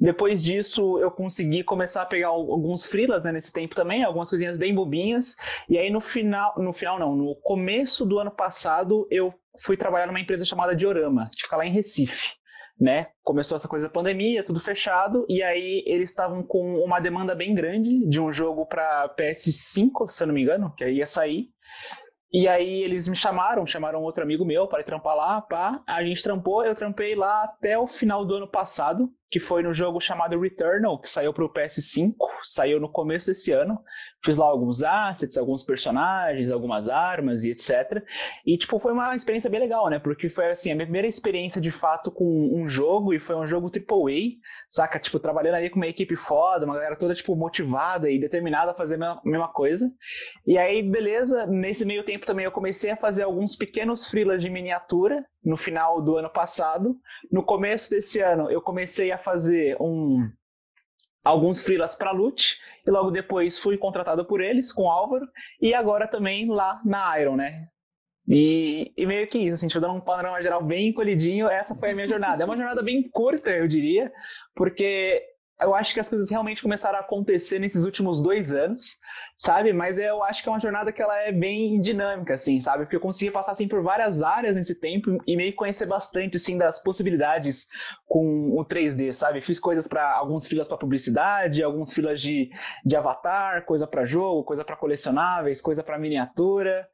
[0.00, 4.56] Depois disso, eu consegui começar a pegar alguns freelas né, nesse tempo também, algumas coisinhas
[4.56, 5.36] bem bobinhas.
[5.68, 10.06] E aí no final, no final não, no começo do ano passado, eu fui trabalhar
[10.06, 12.30] numa empresa chamada Diorama, que fica lá em Recife.
[12.80, 13.08] Né?
[13.22, 17.54] Começou essa coisa da pandemia, tudo fechado, e aí eles estavam com uma demanda bem
[17.54, 21.50] grande de um jogo para PS5, se eu não me engano, que aí ia sair.
[22.32, 25.82] E aí eles me chamaram, chamaram outro amigo meu para trampar lá, pá.
[25.86, 29.72] A gente trampou, eu trampei lá até o final do ano passado que foi no
[29.72, 33.78] jogo chamado Returnal, que saiu para o PS5, saiu no começo desse ano.
[34.24, 38.02] Fiz lá alguns assets, alguns personagens, algumas armas e etc.
[38.44, 39.98] E, tipo, foi uma experiência bem legal, né?
[39.98, 43.46] Porque foi, assim, a minha primeira experiência de fato com um jogo, e foi um
[43.46, 44.98] jogo AAA, saca?
[44.98, 48.74] Tipo, trabalhando ali com uma equipe foda, uma galera toda, tipo, motivada e determinada a
[48.74, 49.90] fazer a mesma coisa.
[50.44, 54.50] E aí, beleza, nesse meio tempo também eu comecei a fazer alguns pequenos freelas de
[54.50, 56.96] miniatura, no final do ano passado.
[57.30, 60.30] No começo desse ano, eu comecei a fazer um
[61.22, 65.26] alguns freelas para Lute e logo depois fui contratado por eles com o Álvaro
[65.60, 67.68] e agora também lá na Iron, né?
[68.28, 71.90] E, e meio que isso, assim, te dando um panorama geral bem encolhidinho, essa foi
[71.90, 72.42] a minha jornada.
[72.42, 74.12] É uma jornada bem curta, eu diria,
[74.54, 75.22] porque
[75.60, 78.96] eu acho que as coisas realmente começaram a acontecer nesses últimos dois anos,
[79.36, 79.72] sabe?
[79.72, 82.84] Mas eu acho que é uma jornada que ela é bem dinâmica, assim, sabe?
[82.84, 86.36] Porque eu consegui passar, assim, por várias áreas nesse tempo e meio que conhecer bastante,
[86.36, 87.66] assim, das possibilidades
[88.06, 89.40] com o 3D, sabe?
[89.40, 92.50] Fiz coisas para alguns filas para publicidade, alguns filas de,
[92.84, 96.86] de avatar, coisa para jogo, coisa para colecionáveis, coisa para miniatura.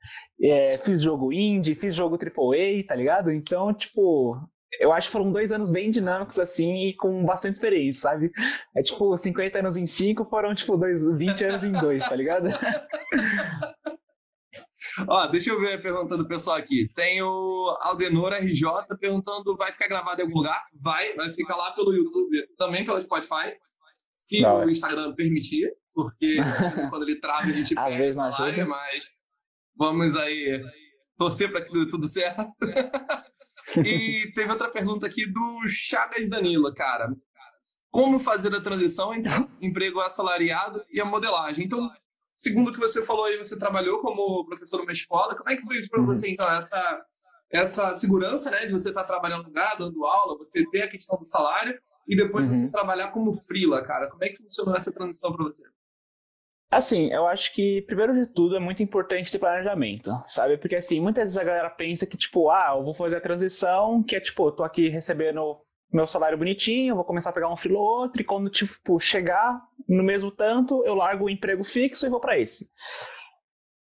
[0.42, 3.30] É, fiz jogo indie, fiz jogo AAA, tá ligado?
[3.30, 4.36] Então, tipo,
[4.80, 8.30] eu acho que foram dois anos bem dinâmicos, assim, e com bastante experiência, sabe?
[8.74, 12.48] É tipo, 50 anos em 5 foram, tipo, dois, 20 anos em 2, tá ligado?
[15.08, 16.88] Ó, deixa eu ver a pergunta do pessoal aqui.
[16.94, 18.66] Tem o Aldenor RJ
[18.98, 20.64] perguntando: vai ficar gravado em algum lugar?
[20.74, 23.54] Vai, vai ficar lá pelo YouTube, também pelo Spotify,
[24.14, 26.36] se não, o Instagram permitir, porque
[26.90, 29.10] quando ele trava a gente perde essa live, mas
[29.76, 30.62] vamos aí
[31.16, 32.42] torcer para que dê tudo certo.
[33.84, 37.14] e teve outra pergunta aqui do Chagas Danilo, cara.
[37.90, 41.64] Como fazer a transição entre emprego assalariado e a modelagem?
[41.64, 41.90] Então,
[42.34, 45.34] segundo o que você falou aí, você trabalhou como professor numa escola.
[45.34, 46.06] Como é que foi isso para uhum.
[46.06, 46.48] você, então?
[46.50, 47.02] Essa,
[47.50, 50.88] essa segurança, né, de você estar tá trabalhando no lugar, dando aula, você ter a
[50.88, 52.54] questão do salário e depois uhum.
[52.54, 54.08] você trabalhar como frila, cara.
[54.08, 55.64] Como é que funcionou essa transição para você?
[56.70, 60.58] Assim, eu acho que, primeiro de tudo, é muito importante ter planejamento, sabe?
[60.58, 64.02] Porque, assim, muitas vezes a galera pensa que, tipo, ah, eu vou fazer a transição,
[64.02, 65.60] que é, tipo, eu tô aqui recebendo
[65.92, 69.60] meu salário bonitinho, vou começar a pegar um filo ou outro, e quando, tipo, chegar
[69.88, 72.68] no mesmo tanto, eu largo o emprego fixo e vou para esse.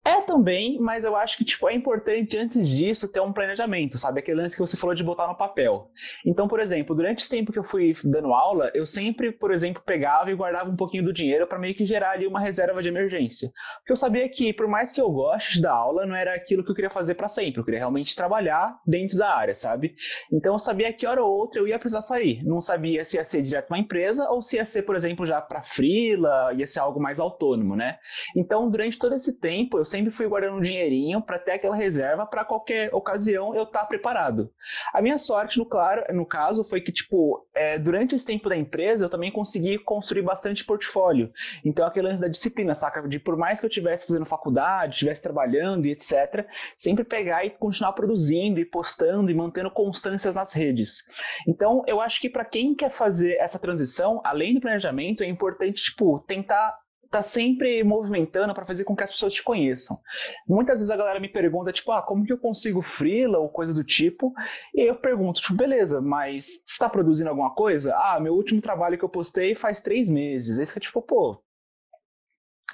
[0.07, 4.19] É também, mas eu acho que tipo, é importante antes disso ter um planejamento, sabe?
[4.19, 5.89] Aquele lance que você falou de botar no papel.
[6.23, 9.81] Então, por exemplo, durante esse tempo que eu fui dando aula, eu sempre, por exemplo,
[9.83, 12.89] pegava e guardava um pouquinho do dinheiro para meio que gerar ali uma reserva de
[12.89, 13.51] emergência.
[13.79, 16.69] Porque eu sabia que, por mais que eu goste da aula, não era aquilo que
[16.69, 17.59] eu queria fazer para sempre.
[17.59, 19.95] Eu queria realmente trabalhar dentro da área, sabe?
[20.31, 22.43] Então eu sabia que hora ou outra eu ia precisar sair.
[22.43, 25.41] Não sabia se ia ser direto uma empresa ou se ia ser, por exemplo, já
[25.41, 27.97] para freela, ia ser algo mais autônomo, né?
[28.37, 32.25] Então, durante todo esse tempo, eu sempre fui guardando um dinheirinho para ter aquela reserva
[32.25, 34.51] para qualquer ocasião eu estar tá preparado.
[34.93, 38.57] A minha sorte, no, claro, no caso, foi que, tipo, é, durante esse tempo da
[38.57, 41.31] empresa, eu também consegui construir bastante portfólio.
[41.63, 43.07] Então, aquele lance da disciplina, saca?
[43.07, 47.51] De por mais que eu estivesse fazendo faculdade, estivesse trabalhando e etc., sempre pegar e
[47.51, 51.03] continuar produzindo e postando e mantendo constâncias nas redes.
[51.47, 55.83] Então, eu acho que para quem quer fazer essa transição, além do planejamento, é importante,
[55.83, 59.99] tipo, tentar tá sempre movimentando para fazer com que as pessoas te conheçam.
[60.47, 63.73] Muitas vezes a galera me pergunta, tipo, ah, como que eu consigo freela ou coisa
[63.73, 64.33] do tipo?
[64.73, 67.95] E eu pergunto, tipo, beleza, mas você está produzindo alguma coisa?
[67.95, 70.59] Ah, meu último trabalho que eu postei faz três meses.
[70.59, 71.41] Aí fica tipo, pô,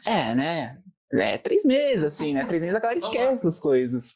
[0.06, 0.82] é, né?
[1.13, 2.45] É, três meses, assim, né?
[2.45, 4.15] Três meses a galera esquece as coisas.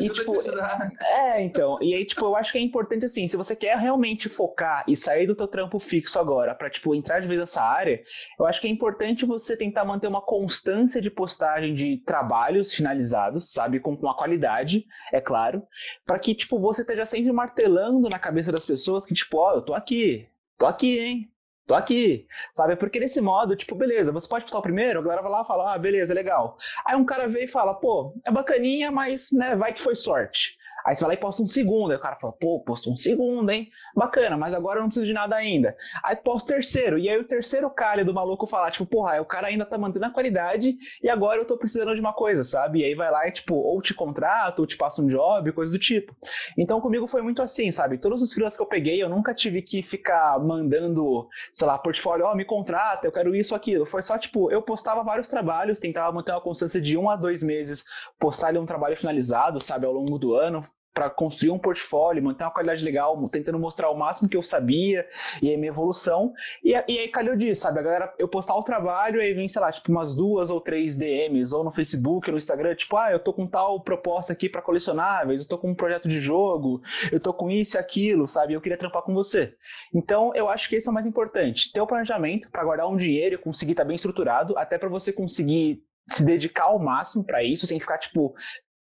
[0.00, 0.90] E, tipo, ajudar.
[1.00, 1.78] É, então.
[1.80, 4.96] E aí, tipo, eu acho que é importante, assim, se você quer realmente focar e
[4.96, 8.02] sair do teu trampo fixo agora pra, tipo, entrar de vez nessa área,
[8.38, 13.52] eu acho que é importante você tentar manter uma constância de postagem de trabalhos finalizados,
[13.52, 13.80] sabe?
[13.80, 15.62] Com uma qualidade, é claro,
[16.04, 19.56] para que, tipo, você esteja sempre martelando na cabeça das pessoas que, tipo, ó, oh,
[19.56, 21.30] eu tô aqui, tô aqui, hein?
[21.66, 22.76] Tô aqui, sabe?
[22.76, 25.46] Porque nesse modo, tipo, beleza, você pode postar o primeiro, a galera vai lá e
[25.46, 26.56] fala, ah, beleza, legal.
[26.84, 30.56] Aí um cara vem e fala, pô, é bacaninha, mas, né, vai que foi sorte.
[30.86, 31.90] Aí você vai lá e posta um segundo.
[31.90, 33.68] Aí o cara fala, pô, postou um segundo, hein?
[33.94, 35.76] Bacana, mas agora eu não preciso de nada ainda.
[36.04, 36.98] Aí posta o terceiro.
[36.98, 40.04] E aí o terceiro calha do maluco falar, tipo, porra, o cara ainda tá mantendo
[40.04, 42.80] a qualidade e agora eu tô precisando de uma coisa, sabe?
[42.80, 45.72] E aí vai lá e, tipo, ou te contrata, ou te passa um job, coisa
[45.72, 46.14] do tipo.
[46.56, 47.98] Então comigo foi muito assim, sabe?
[47.98, 52.26] Todos os freelas que eu peguei, eu nunca tive que ficar mandando, sei lá, portfólio,
[52.26, 53.84] ó, oh, me contrata, eu quero isso, aquilo.
[53.84, 57.42] Foi só, tipo, eu postava vários trabalhos, tentava manter uma constância de um a dois
[57.42, 57.84] meses,
[58.18, 60.62] postar ali um trabalho finalizado, sabe, ao longo do ano,
[60.96, 65.06] para construir um portfólio, manter uma qualidade legal, tentando mostrar o máximo que eu sabia
[65.42, 66.32] e a minha evolução.
[66.64, 67.80] E, e aí calhou disso, sabe?
[67.80, 70.96] A galera, eu postar o trabalho, aí vem, sei lá, tipo, umas duas ou três
[70.96, 74.48] DMs, ou no Facebook, ou no Instagram, tipo, ah, eu tô com tal proposta aqui
[74.48, 76.80] para colecionáveis, eu tô com um projeto de jogo,
[77.12, 78.54] eu tô com isso e aquilo, sabe?
[78.54, 79.52] Eu queria trampar com você.
[79.94, 81.70] Então, eu acho que esse é o mais importante.
[81.72, 84.88] Ter o planejamento para guardar um dinheiro e conseguir estar tá bem estruturado, até para
[84.88, 88.34] você conseguir se dedicar ao máximo para isso, sem ficar, tipo,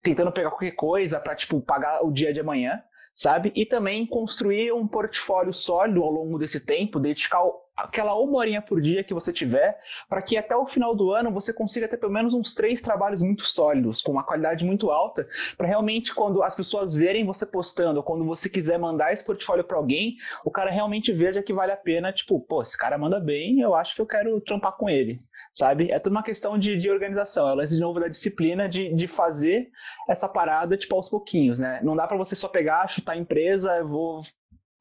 [0.01, 2.81] tentando pegar qualquer coisa para tipo pagar o dia de amanhã,
[3.13, 3.51] sabe?
[3.55, 7.41] E também construir um portfólio sólido ao longo desse tempo, dedicar
[7.75, 11.31] aquela uma horinha por dia que você tiver, para que até o final do ano
[11.31, 15.27] você consiga ter pelo menos uns três trabalhos muito sólidos, com uma qualidade muito alta,
[15.57, 19.63] para realmente quando as pessoas verem você postando, ou quando você quiser mandar esse portfólio
[19.63, 23.19] para alguém, o cara realmente veja que vale a pena, tipo, pô, esse cara manda
[23.19, 25.19] bem, eu acho que eu quero trampar com ele
[25.53, 25.91] sabe?
[25.91, 28.93] É tudo uma questão de, de organização, é o lance de novo da disciplina de,
[28.93, 29.69] de fazer
[30.09, 31.81] essa parada, tipo, aos pouquinhos, né?
[31.83, 34.21] Não dá para você só pegar, chutar a empresa, eu vou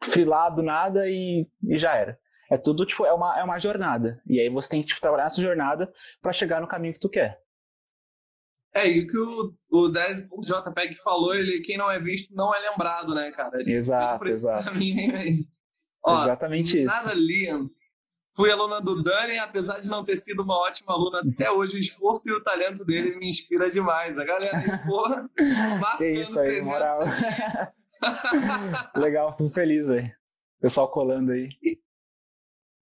[0.05, 2.19] filar do nada e, e já era.
[2.51, 4.21] É tudo, tipo, é uma, é uma jornada.
[4.27, 7.09] E aí você tem que tipo, trabalhar essa jornada para chegar no caminho que tu
[7.09, 7.41] quer.
[8.73, 12.55] É, e o que o, o 10 JPEG falou, ele, quem não é visto não
[12.55, 13.63] é lembrado, né, cara?
[13.69, 14.71] Exato, exato.
[16.03, 16.87] Ó, Exatamente isso.
[16.87, 17.71] Nada, Liam.
[18.33, 21.81] Fui aluna do Dani, apesar de não ter sido uma ótima aluna até hoje, o
[21.81, 24.19] esforço e o talento dele me inspira demais.
[24.19, 25.29] A galera, porra,
[25.81, 26.65] marcando isso aí, presença.
[26.65, 27.01] moral.
[28.97, 30.13] Legal, fico feliz, velho.
[30.61, 31.49] Pessoal colando aí.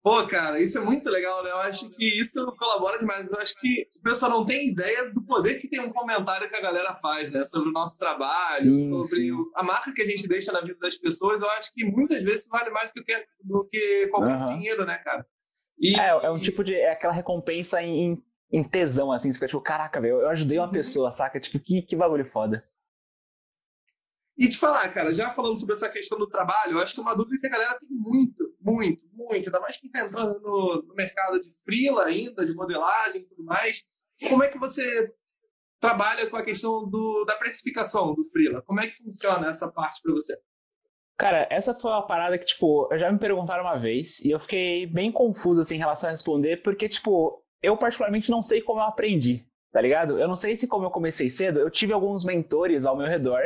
[0.03, 1.51] Pô, cara, isso é muito legal, né?
[1.51, 3.31] Eu acho que isso colabora demais.
[3.31, 6.57] Eu acho que o pessoal não tem ideia do poder que tem um comentário que
[6.57, 7.45] a galera faz, né?
[7.45, 9.33] Sobre o nosso trabalho, sim, sobre sim.
[9.55, 11.43] a marca que a gente deixa na vida das pessoas.
[11.43, 14.57] Eu acho que muitas vezes vale mais do que, do que qualquer uhum.
[14.57, 15.27] dinheiro, né, cara?
[15.79, 16.75] E, é, é um tipo de.
[16.75, 19.31] É aquela recompensa em, em tesão, assim.
[19.31, 20.73] Você fica tipo, caraca, velho, eu ajudei uma uhum.
[20.73, 21.39] pessoa, saca?
[21.39, 22.65] Tipo, que, que bagulho foda.
[24.37, 27.03] E te falar, cara, já falando sobre essa questão do trabalho, eu acho que é
[27.03, 29.49] uma dúvida que a galera tem muito, muito, muito.
[29.49, 33.43] Ainda mais quem está entrando no, no, mercado de freela ainda, de modelagem e tudo
[33.43, 33.83] mais.
[34.29, 35.13] Como é que você
[35.81, 38.63] trabalha com a questão do, da precificação do freela?
[38.63, 40.41] Como é que funciona essa parte para você?
[41.19, 44.87] Cara, essa foi uma parada que, tipo, já me perguntaram uma vez e eu fiquei
[44.87, 48.85] bem confuso, assim, em relação a responder, porque, tipo, eu particularmente não sei como eu
[48.85, 50.19] aprendi, tá ligado?
[50.19, 53.43] Eu não sei se como eu comecei cedo, eu tive alguns mentores ao meu redor,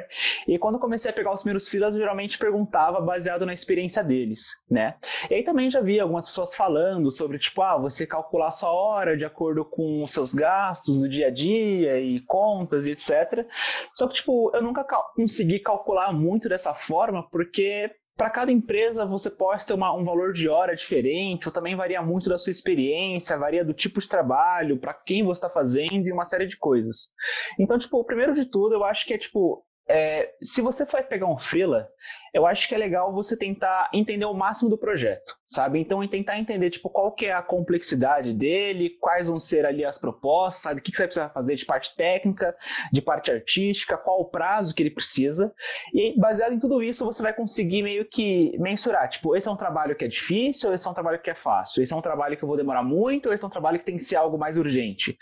[0.46, 4.50] e quando comecei a pegar os primeiros filas, eu geralmente perguntava baseado na experiência deles,
[4.70, 4.94] né?
[5.30, 9.16] E aí também já vi algumas pessoas falando sobre, tipo, ah, você calcular sua hora
[9.16, 13.46] de acordo com os seus gastos do dia a dia e contas e etc.
[13.94, 17.90] Só que, tipo, eu nunca cal consegui calcular muito dessa forma, porque
[18.22, 22.00] para cada empresa você pode ter uma, um valor de hora diferente, ou também varia
[22.00, 26.12] muito da sua experiência, varia do tipo de trabalho, para quem você está fazendo e
[26.12, 27.12] uma série de coisas.
[27.58, 31.02] Então, tipo, o primeiro de tudo, eu acho que é tipo é, se você for
[31.02, 31.88] pegar um freela,
[32.32, 35.78] eu acho que é legal você tentar entender o máximo do projeto, sabe?
[35.80, 39.98] Então, tentar entender, tipo, qual que é a complexidade dele, quais vão ser ali as
[39.98, 40.80] propostas, sabe?
[40.80, 42.56] O que, você precisa fazer de parte técnica,
[42.92, 45.52] de parte artística, qual o prazo que ele precisa.
[45.92, 49.56] E baseado em tudo isso, você vai conseguir meio que mensurar, tipo, esse é um
[49.56, 51.82] trabalho que é difícil, esse é um trabalho que é fácil?
[51.82, 53.96] Esse é um trabalho que eu vou demorar muito, esse é um trabalho que tem
[53.96, 55.18] que ser algo mais urgente?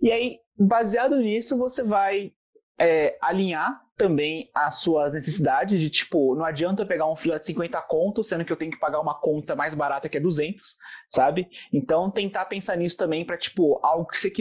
[0.00, 2.32] E aí, baseado nisso, você vai
[2.78, 7.46] é, alinhar também as suas necessidades de tipo, não adianta eu pegar um fila de
[7.46, 10.76] 50 contos, sendo que eu tenho que pagar uma conta mais barata que é 200,
[11.08, 11.48] sabe?
[11.72, 14.32] Então tentar pensar nisso também para tipo algo que se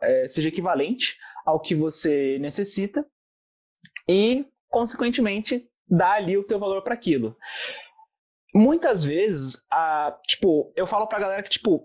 [0.00, 3.04] é, seja equivalente ao que você necessita
[4.08, 7.36] e consequentemente dar ali o teu valor para aquilo.
[8.54, 11.84] Muitas vezes, a, tipo, eu falo pra galera que tipo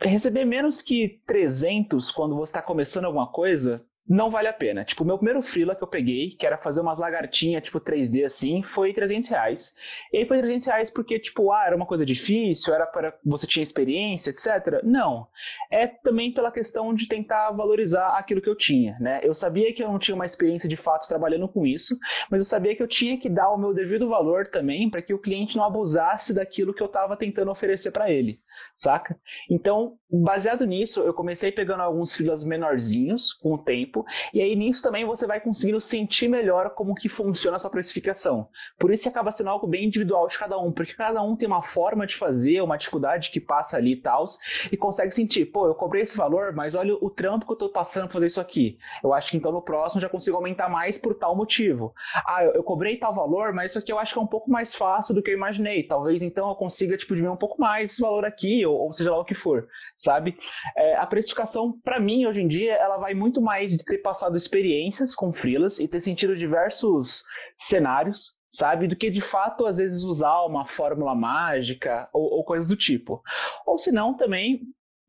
[0.00, 4.84] receber menos que 300 quando você está começando alguma coisa não vale a pena.
[4.84, 8.24] Tipo, o meu primeiro freela que eu peguei, que era fazer umas lagartinhas, tipo, 3D
[8.24, 9.74] assim, foi 300 reais.
[10.12, 13.46] E aí foi 300 reais porque, tipo, ah, era uma coisa difícil, era para você
[13.46, 14.82] tinha experiência, etc.
[14.82, 15.26] Não.
[15.70, 19.20] É também pela questão de tentar valorizar aquilo que eu tinha, né?
[19.22, 21.96] Eu sabia que eu não tinha uma experiência de fato trabalhando com isso,
[22.30, 25.14] mas eu sabia que eu tinha que dar o meu devido valor também para que
[25.14, 28.40] o cliente não abusasse daquilo que eu estava tentando oferecer para ele
[28.76, 29.16] saca?
[29.50, 34.82] Então, baseado nisso, eu comecei pegando alguns filas menorzinhos com o tempo, e aí nisso
[34.82, 38.48] também você vai conseguindo sentir melhor como que funciona a sua precificação.
[38.78, 41.48] Por isso que acaba sendo algo bem individual de cada um, porque cada um tem
[41.48, 44.24] uma forma de fazer, uma dificuldade que passa ali e tal,
[44.70, 47.68] e consegue sentir, pô, eu cobrei esse valor, mas olha o trampo que eu tô
[47.68, 48.78] passando pra fazer isso aqui.
[49.02, 51.92] Eu acho que então no próximo já consigo aumentar mais por tal motivo.
[52.26, 54.50] Ah, eu, eu cobrei tal valor, mas isso aqui eu acho que é um pouco
[54.50, 55.82] mais fácil do que eu imaginei.
[55.82, 59.10] Talvez então eu consiga, tipo, diminuir um pouco mais esse valor aqui ou, ou seja
[59.10, 60.36] lá o que for, sabe?
[60.76, 64.36] É, a precificação, para mim, hoje em dia, ela vai muito mais de ter passado
[64.36, 67.22] experiências com freelas e ter sentido diversos
[67.56, 68.86] cenários, sabe?
[68.86, 73.22] Do que de fato, às vezes, usar uma fórmula mágica ou, ou coisas do tipo.
[73.66, 74.60] Ou se não, também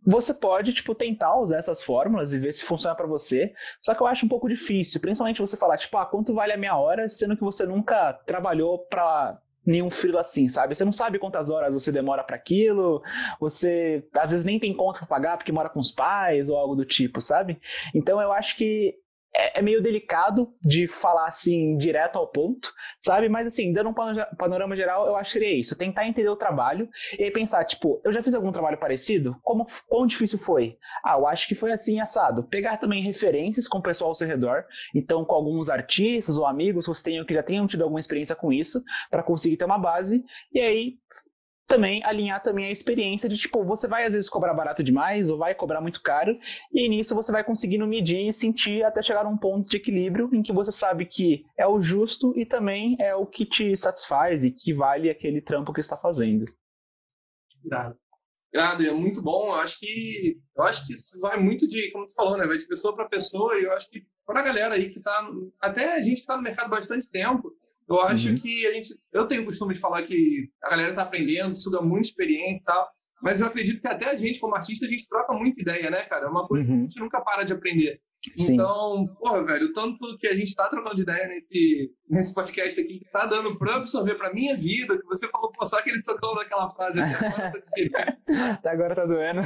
[0.05, 3.53] você pode, tipo, tentar usar essas fórmulas e ver se funciona para você.
[3.79, 6.57] Só que eu acho um pouco difícil, principalmente você falar, tipo, ah, quanto vale a
[6.57, 10.75] minha hora, sendo que você nunca trabalhou para nenhum freela assim, sabe?
[10.75, 13.01] Você não sabe quantas horas você demora para aquilo,
[13.39, 16.75] você às vezes nem tem conta para pagar porque mora com os pais ou algo
[16.75, 17.59] do tipo, sabe?
[17.93, 18.95] Então eu acho que
[19.35, 23.27] é, é, meio delicado de falar assim direto ao ponto, sabe?
[23.27, 23.93] Mas assim, dando um
[24.37, 28.11] panorama geral, eu acho que seria isso: tentar entender o trabalho e pensar, tipo, eu
[28.11, 29.35] já fiz algum trabalho parecido?
[29.41, 30.77] Como quão difícil foi?
[31.03, 32.43] Ah, eu acho que foi assim assado.
[32.43, 36.85] Pegar também referências com o pessoal ao seu redor, então com alguns artistas ou amigos
[36.85, 40.23] que tenham que já tenham tido alguma experiência com isso, para conseguir ter uma base,
[40.53, 40.97] e aí
[41.67, 45.37] também alinhar também a experiência de tipo, você vai às vezes cobrar barato demais ou
[45.37, 46.37] vai cobrar muito caro,
[46.71, 50.29] e nisso você vai conseguindo medir e sentir até chegar a um ponto de equilíbrio
[50.33, 54.43] em que você sabe que é o justo e também é o que te satisfaz
[54.43, 56.45] e que vale aquele trampo que está fazendo.
[58.53, 59.47] Irado, é muito bom.
[59.47, 62.45] Eu acho que eu acho que isso vai muito de, como tu falou, né?
[62.45, 65.29] Vai de pessoa para pessoa, e eu acho que para a galera aí que tá,
[65.59, 67.51] até a gente que está no mercado bastante tempo,
[67.87, 68.35] eu acho uhum.
[68.35, 68.89] que a gente.
[69.11, 72.65] Eu tenho o costume de falar que a galera está aprendendo, suga muita experiência e
[72.65, 72.87] tal.
[73.21, 76.01] Mas eu acredito que até a gente, como artista, a gente troca muita ideia, né,
[76.03, 76.25] cara?
[76.25, 76.77] É uma coisa uhum.
[76.77, 77.99] que a gente nunca para de aprender.
[78.35, 78.53] Sim.
[78.53, 82.79] Então, porra, velho, o tanto que a gente está trocando de ideia nesse, nesse podcast
[82.79, 85.99] aqui, que tá dando para absorver para minha vida, que você falou, pô, só aquele
[85.99, 89.41] socão daquela frase até agora tá Até agora tá doendo.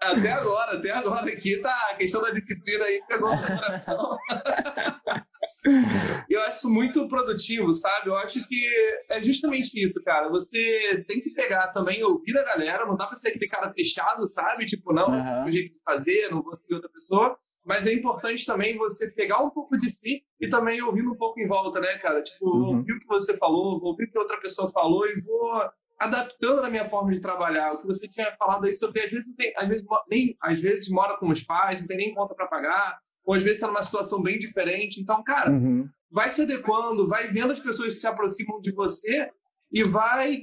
[0.00, 4.16] Até agora, até agora aqui tá a questão da disciplina aí pegou no coração.
[6.30, 8.08] eu acho isso muito produtivo, sabe?
[8.08, 8.64] Eu acho que
[9.10, 10.28] é justamente isso, cara.
[10.28, 14.26] Você tem que pegar também, ouvir a galera, não dá pra ser aquele cara fechado,
[14.28, 14.66] sabe?
[14.66, 15.48] Tipo, não, uhum.
[15.48, 17.36] o jeito de fazer, não vou seguir outra pessoa.
[17.64, 21.40] Mas é importante também você pegar um pouco de si e também ouvindo um pouco
[21.40, 22.22] em volta, né, cara?
[22.22, 22.76] Tipo, uhum.
[22.76, 26.70] ouvir o que você falou, ouvir o que outra pessoa falou e vou adaptando a
[26.70, 27.72] minha forma de trabalhar.
[27.72, 30.88] O que você tinha falado aí sobre, às vezes, tem, às vezes, nem, às vezes
[30.88, 33.82] mora com os pais, não tem nem conta para pagar, ou às vezes está numa
[33.82, 35.00] situação bem diferente.
[35.00, 35.88] Então, cara, uhum.
[36.10, 39.28] vai se adequando, vai vendo as pessoas que se aproximam de você
[39.72, 40.42] e vai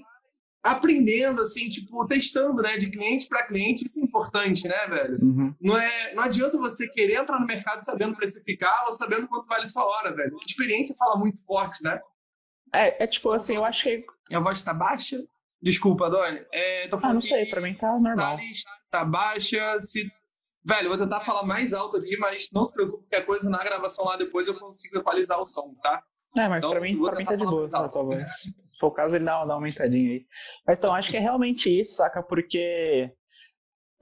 [0.62, 2.76] aprendendo, assim, tipo, testando, né?
[2.78, 5.20] De cliente para cliente, isso é importante, né, velho?
[5.22, 5.56] Uhum.
[5.62, 9.68] Não, é, não adianta você querer entrar no mercado sabendo precificar ou sabendo quanto vale
[9.68, 10.36] sua hora, velho.
[10.36, 12.00] A experiência fala muito forte, né?
[12.74, 14.04] É, é tipo assim, eu acho que.
[14.34, 15.24] A voz tá baixa?
[15.66, 16.46] Desculpa, Doni.
[16.54, 18.38] É, ah, não sei, pra mim tá normal.
[18.38, 20.08] Tá, tá baixa, se.
[20.64, 24.06] Velho, vou tentar falar mais alto aqui, mas não se preocupe, qualquer coisa na gravação
[24.06, 26.04] lá depois eu consigo equalizar o som, tá?
[26.38, 28.30] É, mas então, pra mim, pra mim tá de boa, tá, talvez.
[28.42, 30.26] Se for o caso, ele dá uma, dá uma aumentadinha aí.
[30.68, 32.22] Mas então, acho que é realmente isso, saca?
[32.22, 33.12] Porque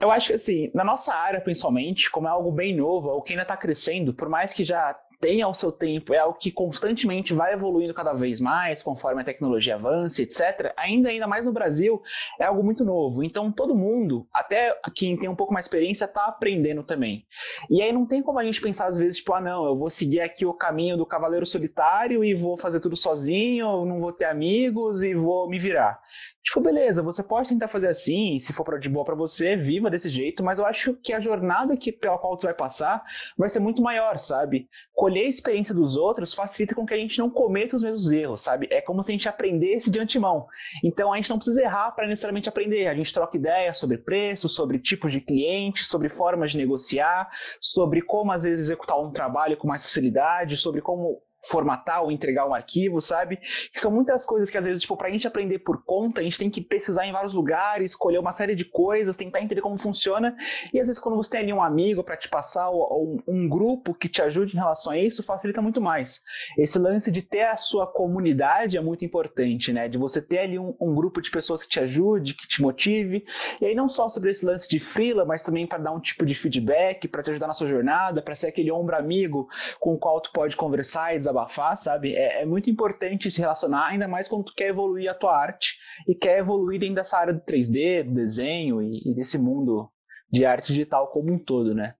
[0.00, 3.32] eu acho que assim, na nossa área, principalmente, como é algo bem novo, ou que
[3.32, 4.94] ainda está crescendo, por mais que já
[5.24, 9.24] tem ao seu tempo, é algo que constantemente vai evoluindo cada vez mais, conforme a
[9.24, 12.02] tecnologia avança, etc., ainda, ainda mais no Brasil,
[12.38, 13.24] é algo muito novo.
[13.24, 17.24] Então, todo mundo, até quem tem um pouco mais experiência, está aprendendo também.
[17.70, 19.88] E aí não tem como a gente pensar, às vezes, tipo, ah, não, eu vou
[19.88, 24.26] seguir aqui o caminho do cavaleiro solitário e vou fazer tudo sozinho, não vou ter
[24.26, 26.02] amigos e vou me virar.
[26.42, 30.10] Tipo, beleza, você pode tentar fazer assim, se for de boa para você, viva desse
[30.10, 33.02] jeito, mas eu acho que a jornada que, pela qual você vai passar
[33.38, 34.68] vai ser muito maior, sabe?
[34.92, 38.42] Colher a experiência dos outros facilita com que a gente não cometa os mesmos erros,
[38.42, 38.68] sabe?
[38.70, 40.46] É como se a gente aprendesse de antemão.
[40.82, 42.86] Então a gente não precisa errar para necessariamente aprender.
[42.86, 47.28] A gente troca ideias sobre preço, sobre tipos de clientes, sobre formas de negociar,
[47.60, 52.46] sobre como às vezes executar um trabalho com mais facilidade, sobre como formatar ou entregar
[52.46, 53.38] um arquivo, sabe?
[53.72, 56.38] Que são muitas coisas que às vezes, tipo, pra gente aprender por conta, a gente
[56.38, 60.36] tem que pesquisar em vários lugares, escolher uma série de coisas, tentar entender como funciona.
[60.72, 63.94] E às vezes quando você tem ali um amigo para te passar ou, um grupo
[63.94, 66.22] que te ajude em relação a isso, facilita muito mais.
[66.58, 69.88] Esse lance de ter a sua comunidade é muito importante, né?
[69.88, 73.24] De você ter ali um, um grupo de pessoas que te ajude, que te motive.
[73.60, 76.24] E aí não só sobre esse lance de freela, mas também para dar um tipo
[76.24, 79.98] de feedback, para te ajudar na sua jornada, para ser aquele ombro amigo com o
[79.98, 82.14] qual tu pode conversar e desabafar sabe?
[82.14, 85.76] É, é, muito importante se relacionar, ainda mais quando tu quer evoluir a tua arte
[86.06, 89.90] e quer evoluir dentro dessa área do 3D, do desenho e, e desse mundo
[90.30, 91.94] de arte digital como um todo, né?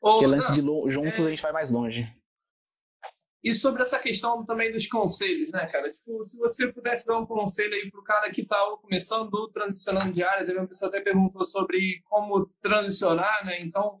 [0.00, 1.22] Porque lance de juntos é...
[1.22, 2.06] a gente vai mais longe.
[3.42, 5.90] E sobre essa questão também dos conselhos, né, cara?
[5.90, 10.22] Tipo, se você pudesse dar um conselho aí pro cara que tá começando, transicionando de
[10.22, 13.60] área, teve uma pessoa até perguntou sobre como transicionar, né?
[13.60, 14.00] Então,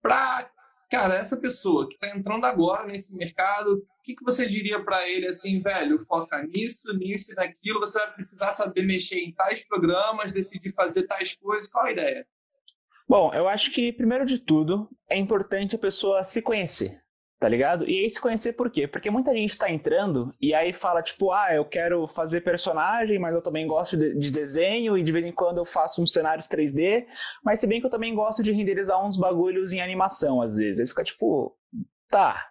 [0.00, 0.48] para
[0.90, 5.08] cara, essa pessoa que está entrando agora nesse mercado, o que, que você diria para
[5.08, 9.66] ele assim, velho, foca nisso, nisso e naquilo, você vai precisar saber mexer em tais
[9.66, 12.26] programas, decidir fazer tais coisas, qual a ideia?
[13.08, 17.02] Bom, eu acho que, primeiro de tudo, é importante a pessoa se conhecer
[17.38, 17.88] tá ligado?
[17.88, 18.88] E aí se conhecer por quê?
[18.88, 23.34] Porque muita gente tá entrando e aí fala, tipo, ah, eu quero fazer personagem, mas
[23.34, 26.48] eu também gosto de, de, desenho e de vez em quando eu faço uns cenários
[26.48, 27.06] 3D,
[27.44, 30.80] mas se bem que eu também gosto de renderizar uns bagulhos em animação às vezes.
[30.80, 31.56] Aí fica tipo,
[32.08, 32.50] tá,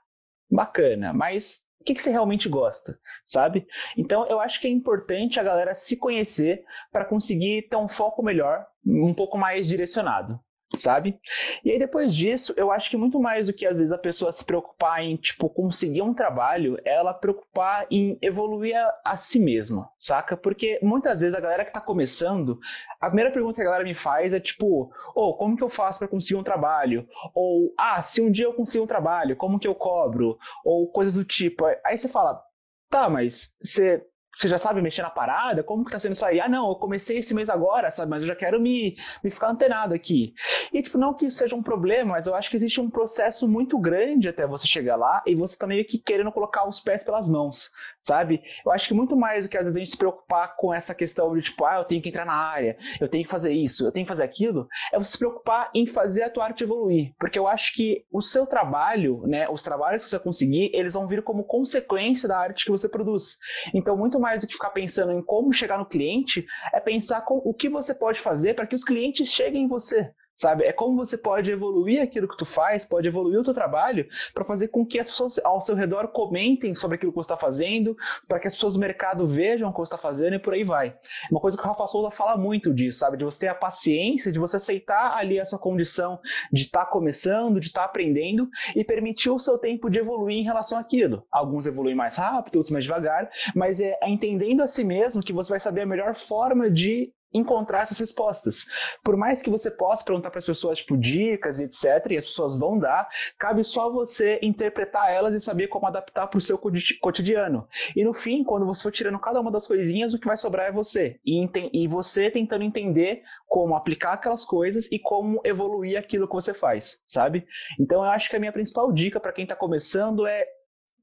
[0.50, 3.68] bacana, mas o que, que você realmente gosta, sabe?
[3.98, 8.24] Então eu acho que é importante a galera se conhecer para conseguir ter um foco
[8.24, 10.40] melhor, um pouco mais direcionado
[10.76, 11.20] sabe?
[11.63, 14.32] E aí depois disso, eu acho que muito mais do que às vezes a pessoa
[14.32, 19.39] se preocupar em, tipo, conseguir um trabalho, é ela preocupar em evoluir a, a si
[19.39, 20.36] mesma, saca?
[20.36, 22.59] Porque muitas vezes a galera que tá começando,
[22.99, 25.99] a primeira pergunta que a galera me faz é tipo, oh, como que eu faço
[25.99, 27.07] para conseguir um trabalho?
[27.34, 30.38] Ou, ah, se um dia eu consigo um trabalho, como que eu cobro?
[30.65, 31.65] Ou coisas do tipo.
[31.86, 32.41] Aí você fala,
[32.89, 34.05] tá, mas você
[34.38, 35.64] você já sabe mexer na parada?
[35.64, 36.40] Como que tá sendo isso aí?
[36.40, 38.10] Ah, não, eu comecei esse mês agora, sabe?
[38.10, 40.34] Mas eu já quero me, me ficar antenado aqui.
[40.72, 43.48] E, tipo, não que isso seja um problema, mas eu acho que existe um processo
[43.48, 47.04] muito grande até você chegar lá e você tá meio que querendo colocar os pés
[47.04, 48.42] pelas mãos, sabe?
[48.66, 50.94] Eu acho que muito mais do que às vezes a gente se preocupar com essa
[50.94, 53.86] questão de, tipo, ah, eu tenho que entrar na área, eu tenho que fazer isso,
[53.86, 57.14] eu tenho que fazer aquilo, é você se preocupar em fazer a tua arte evoluir.
[57.20, 61.08] Porque eu acho que o seu trabalho, né, os trabalhos que você conseguir, eles vão
[61.08, 63.38] vir como consequência da arte que você produz.
[63.74, 67.21] Então, muito mais mais do que ficar pensando em como chegar no cliente, é pensar
[67.21, 70.64] com o que você pode fazer para que os clientes cheguem em você sabe?
[70.64, 74.46] É como você pode evoluir aquilo que tu faz, pode evoluir o teu trabalho para
[74.46, 77.98] fazer com que as pessoas ao seu redor comentem sobre aquilo que você está fazendo,
[78.28, 80.64] para que as pessoas do mercado vejam o que você está fazendo e por aí
[80.64, 80.96] vai.
[81.32, 83.18] Uma coisa que o Rafa Souza fala muito disso, sabe?
[83.18, 86.20] De você ter a paciência, de você aceitar ali essa condição
[86.52, 90.38] de estar tá começando, de estar tá aprendendo e permitir o seu tempo de evoluir
[90.38, 91.26] em relação àquilo.
[91.32, 95.50] Alguns evoluem mais rápido, outros mais devagar, mas é entendendo a si mesmo que você
[95.50, 98.65] vai saber a melhor forma de encontrar essas respostas.
[99.03, 102.25] Por mais que você possa perguntar para as pessoas tipo dicas e etc, e as
[102.25, 103.07] pessoas vão dar,
[103.38, 106.59] cabe só você interpretar elas e saber como adaptar para o seu
[107.01, 107.67] cotidiano.
[107.95, 110.67] E no fim, quando você for tirando cada uma das coisinhas, o que vai sobrar
[110.67, 111.19] é você.
[111.25, 116.53] E, e você tentando entender como aplicar aquelas coisas e como evoluir aquilo que você
[116.53, 117.45] faz, sabe?
[117.80, 120.45] Então eu acho que a minha principal dica para quem está começando é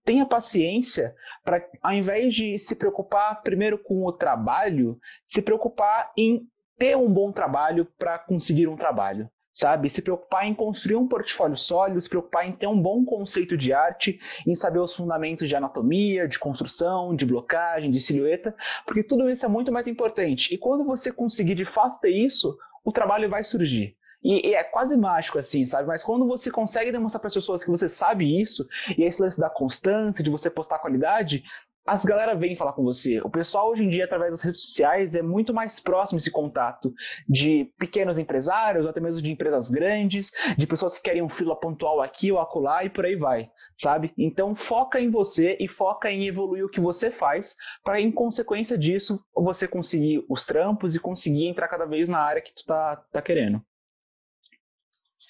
[0.05, 6.47] tenha paciência para, ao invés de se preocupar primeiro com o trabalho, se preocupar em
[6.79, 9.89] ter um bom trabalho para conseguir um trabalho sabe?
[9.89, 13.73] Se preocupar em construir um portfólio sólido, se preocupar em ter um bom conceito de
[13.73, 19.31] arte, em saber os fundamentos de anatomia, de construção, de blocagem, de silhueta, porque tudo
[19.31, 20.53] isso é muito mais importante.
[20.53, 23.97] E quando você conseguir de fato ter isso, o trabalho vai surgir.
[24.25, 25.87] E, e, é quase mágico, assim, sabe?
[25.87, 28.67] Mas quando você consegue demonstrar para as pessoas que você sabe isso,
[28.97, 31.45] e esse lance da constância, de você postar qualidade,
[31.87, 33.21] as galera vêm falar com você.
[33.21, 36.93] O pessoal hoje em dia, através das redes sociais, é muito mais próximo esse contato
[37.29, 41.55] de pequenos empresários, ou até mesmo de empresas grandes, de pessoas que querem um fila
[41.55, 44.15] pontual aqui ou acolá e por aí vai, sabe?
[44.17, 47.55] Então foca em você e foca em evoluir o que você faz,
[47.85, 52.41] para em consequência disso você conseguir os trampos e conseguir entrar cada vez na área
[52.41, 53.63] que tu tá, tá querendo.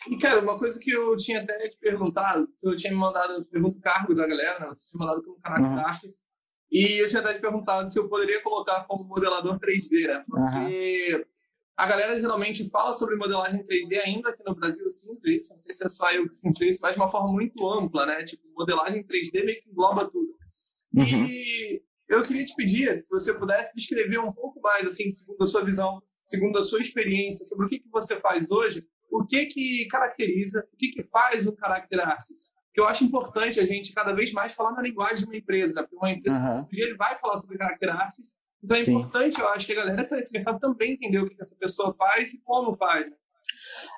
[0.09, 3.79] E, cara, uma coisa que eu tinha até te perguntado, tu tinha me mandado, pergunta
[3.79, 4.67] o cargo da galera, né?
[4.69, 5.79] Você tinha mandado como Caraca uhum.
[5.79, 6.23] Artes.
[6.71, 10.25] E eu tinha até te perguntado se eu poderia colocar como modelador 3D, né?
[10.29, 11.25] Porque uhum.
[11.77, 15.53] a galera geralmente fala sobre modelagem 3D ainda aqui no Brasil, eu sinto isso.
[15.53, 18.05] Não sei se é só eu que sinto isso, mas de uma forma muito ampla,
[18.05, 18.25] né?
[18.25, 20.35] Tipo, modelagem 3D meio que engloba tudo.
[20.95, 21.27] Uhum.
[21.29, 25.47] E eu queria te pedir, se você pudesse descrever um pouco mais, assim, segundo a
[25.47, 28.87] sua visão, segundo a sua experiência, sobre o que, que você faz hoje,
[29.21, 33.61] o que que caracteriza, o que que faz um character artist que eu acho importante
[33.61, 35.83] a gente cada vez mais falar na linguagem de uma empresa, né?
[35.83, 36.61] Porque uma empresa, uhum.
[36.63, 38.95] um dia ele vai falar sobre character artists, então é Sim.
[38.95, 41.41] importante, eu acho, que a galera que está nesse mercado também entender o que, que
[41.41, 43.15] essa pessoa faz e como faz.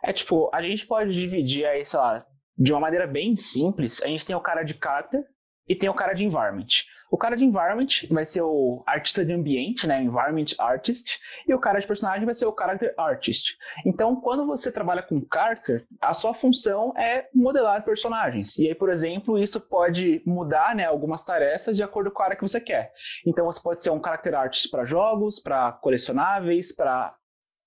[0.04, 2.26] É tipo, a gente pode dividir aí, sei lá,
[2.58, 5.24] de uma maneira bem simples, a gente tem o cara de character
[5.68, 6.66] e tem o cara de environment.
[7.10, 11.58] O cara de environment vai ser o artista de ambiente, né, environment artist, e o
[11.58, 13.56] cara de personagem vai ser o character artist.
[13.84, 18.58] Então, quando você trabalha com character, a sua função é modelar personagens.
[18.58, 22.36] E aí, por exemplo, isso pode mudar, né, algumas tarefas de acordo com a área
[22.36, 22.92] que você quer.
[23.24, 27.14] Então, você pode ser um character artist para jogos, para colecionáveis, para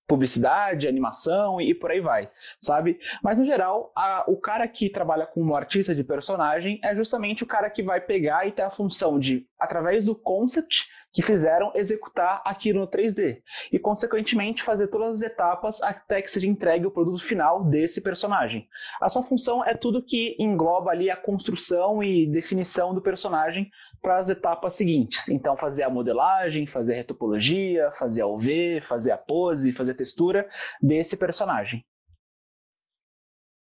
[0.10, 2.99] publicidade, animação e, por aí vai, sabe?
[3.24, 7.47] Mas no geral, a, o cara que trabalha como artista de personagem é justamente o
[7.47, 12.41] cara que vai pegar e ter a função de, através do concept que fizeram, executar
[12.45, 13.41] aquilo no 3D
[13.72, 18.68] e, consequentemente, fazer todas as etapas até que seja entregue o produto final desse personagem.
[19.01, 23.70] A sua função é tudo que engloba ali a construção e definição do personagem
[24.01, 25.28] para as etapas seguintes.
[25.30, 29.95] Então, fazer a modelagem, fazer a retopologia, fazer a UV, fazer a pose, fazer a
[29.95, 30.49] textura
[30.82, 31.86] desse personagem.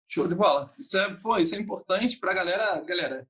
[0.07, 0.71] Show de bola.
[0.79, 3.29] Isso é, pô, isso é importante para a galera, galera,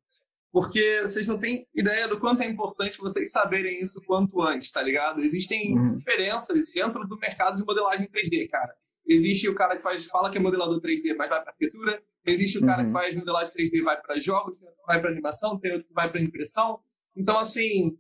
[0.51, 4.83] porque vocês não têm ideia do quanto é importante vocês saberem isso quanto antes, tá
[4.83, 5.21] ligado?
[5.21, 5.87] Existem uhum.
[5.87, 8.75] diferenças dentro do mercado de modelagem 3D, cara.
[9.07, 12.03] Existe o cara que faz, fala que é modelador 3D, mas vai para arquitetura.
[12.27, 12.87] Existe o cara uhum.
[12.87, 15.73] que faz modelagem 3D e vai para jogos, tem outro que vai para animação, tem
[15.73, 16.81] outro que vai para impressão.
[17.17, 17.93] Então, assim,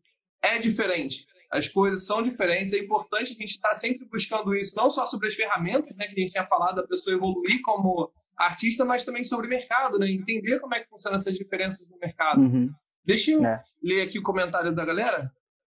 [0.42, 1.26] é diferente.
[1.50, 2.74] As coisas são diferentes.
[2.74, 6.12] É importante a gente estar sempre buscando isso, não só sobre as ferramentas, né, que
[6.12, 10.10] a gente tinha falado, da pessoa evoluir como artista, mas também sobre o mercado, né?
[10.10, 12.40] Entender como é que funcionam essas diferenças no mercado.
[12.40, 12.70] Uhum.
[13.04, 13.62] Deixa eu é.
[13.82, 15.32] ler aqui o comentário da galera.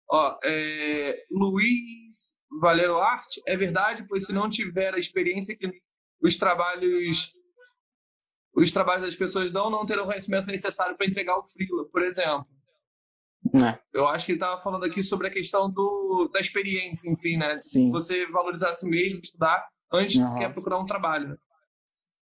[0.09, 5.71] Ó, é, Luiz Valero Arte, é verdade, pois se não tiver a experiência que
[6.21, 7.33] os trabalhos
[8.53, 12.01] os trabalhos das pessoas dão, não terão o conhecimento necessário para entregar o freela, por
[12.01, 12.45] exemplo.
[13.55, 13.79] É.
[13.93, 17.57] Eu acho que ele estava falando aqui sobre a questão do, da experiência, enfim, né?
[17.57, 17.89] Sim.
[17.89, 20.33] Você valorizar a si mesmo, estudar antes uhum.
[20.33, 21.29] de quer procurar um trabalho.
[21.29, 21.35] Né?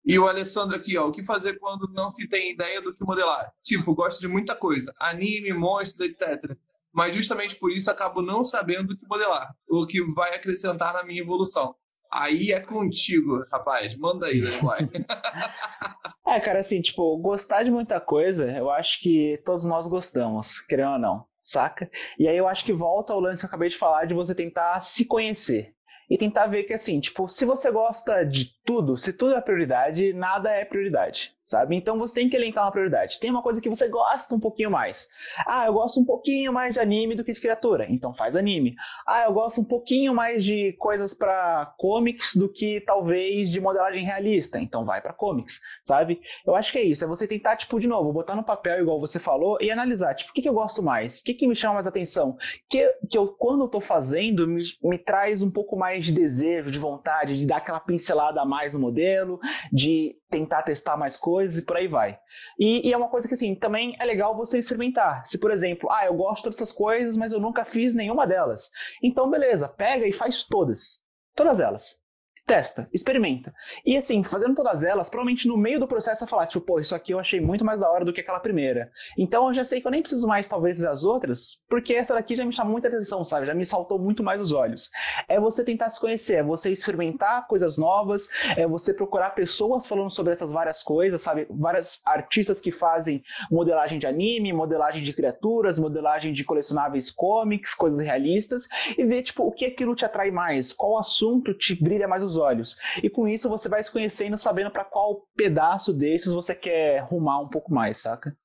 [0.05, 3.03] E o Alessandro aqui, ó, o que fazer quando não se tem ideia do que
[3.03, 3.51] modelar?
[3.63, 6.55] Tipo, gosto de muita coisa, anime, monstros, etc.
[6.93, 11.03] Mas justamente por isso acabo não sabendo o que modelar, o que vai acrescentar na
[11.03, 11.75] minha evolução.
[12.15, 13.97] Aí é contigo, rapaz.
[13.97, 14.89] Manda aí, Leroy.
[16.25, 20.93] é, cara, assim, tipo, gostar de muita coisa, eu acho que todos nós gostamos, querendo
[20.93, 21.89] ou não, saca?
[22.17, 24.33] E aí eu acho que volta ao lance que eu acabei de falar de você
[24.33, 25.73] tentar se conhecer
[26.09, 30.13] e tentar ver que, assim, tipo, se você gosta de tudo, se tudo é prioridade,
[30.13, 31.75] nada é prioridade, sabe?
[31.75, 33.19] Então você tem que elencar uma prioridade.
[33.19, 35.07] Tem uma coisa que você gosta um pouquinho mais.
[35.47, 38.75] Ah, eu gosto um pouquinho mais de anime do que de criatura, então faz anime.
[39.07, 44.03] Ah, eu gosto um pouquinho mais de coisas para comics do que talvez de modelagem
[44.03, 46.19] realista, então vai para comics, sabe?
[46.45, 48.99] Eu acho que é isso, é você tentar, tipo, de novo, botar no papel igual
[48.99, 51.19] você falou e analisar, tipo, o que, que eu gosto mais?
[51.19, 52.35] O que, que me chama mais atenção?
[52.69, 56.69] Que, que eu, quando eu tô fazendo, me, me traz um pouco mais de desejo,
[56.69, 59.39] de vontade, de dar aquela pincelada a mais mais no modelo,
[59.71, 62.17] de tentar testar mais coisas e por aí vai.
[62.59, 65.25] E, e, é uma coisa que, assim, também é legal você experimentar.
[65.25, 68.69] Se, por exemplo, ah, eu gosto dessas coisas, mas eu nunca fiz nenhuma delas.
[69.03, 71.03] Então, beleza, pega e faz todas.
[71.35, 72.04] Todas elas.
[72.45, 73.53] Testa, experimenta.
[73.85, 76.93] E assim, fazendo todas elas, provavelmente no meio do processo você falar, tipo, pô, isso
[76.93, 78.91] aqui eu achei muito mais da hora do que aquela primeira.
[79.17, 82.35] Então eu já sei que eu nem preciso mais, talvez, das outras, porque essa daqui
[82.35, 83.47] já me chamou muita atenção, sabe?
[83.47, 84.91] Já me saltou muito mais os olhos.
[85.27, 90.11] É você tentar se conhecer, é você experimentar coisas novas, é você procurar pessoas falando
[90.11, 91.47] sobre essas várias coisas, sabe?
[91.49, 97.99] Várias artistas que fazem modelagem de anime, modelagem de criaturas, modelagem de colecionáveis comics, coisas
[97.99, 98.67] realistas,
[98.97, 102.34] e ver, tipo, o que aquilo te atrai mais, qual assunto te brilha mais os
[102.35, 102.77] os olhos.
[103.03, 107.41] E com isso você vai se conhecendo, sabendo para qual pedaço desses você quer rumar
[107.41, 108.37] um pouco mais, saca?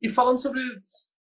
[0.00, 0.60] E falando sobre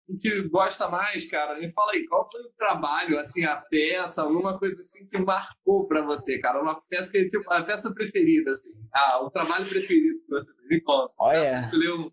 [0.07, 4.21] o que gosta mais, cara, me fala aí, qual foi o trabalho, assim, a peça,
[4.21, 6.61] alguma coisa assim que marcou para você, cara?
[6.61, 8.73] Uma peça que tipo, a peça preferida, assim.
[8.93, 10.51] Ah, o trabalho preferido que você.
[10.67, 11.13] Me conta.
[11.17, 11.69] Olha.
[11.73, 12.11] Um...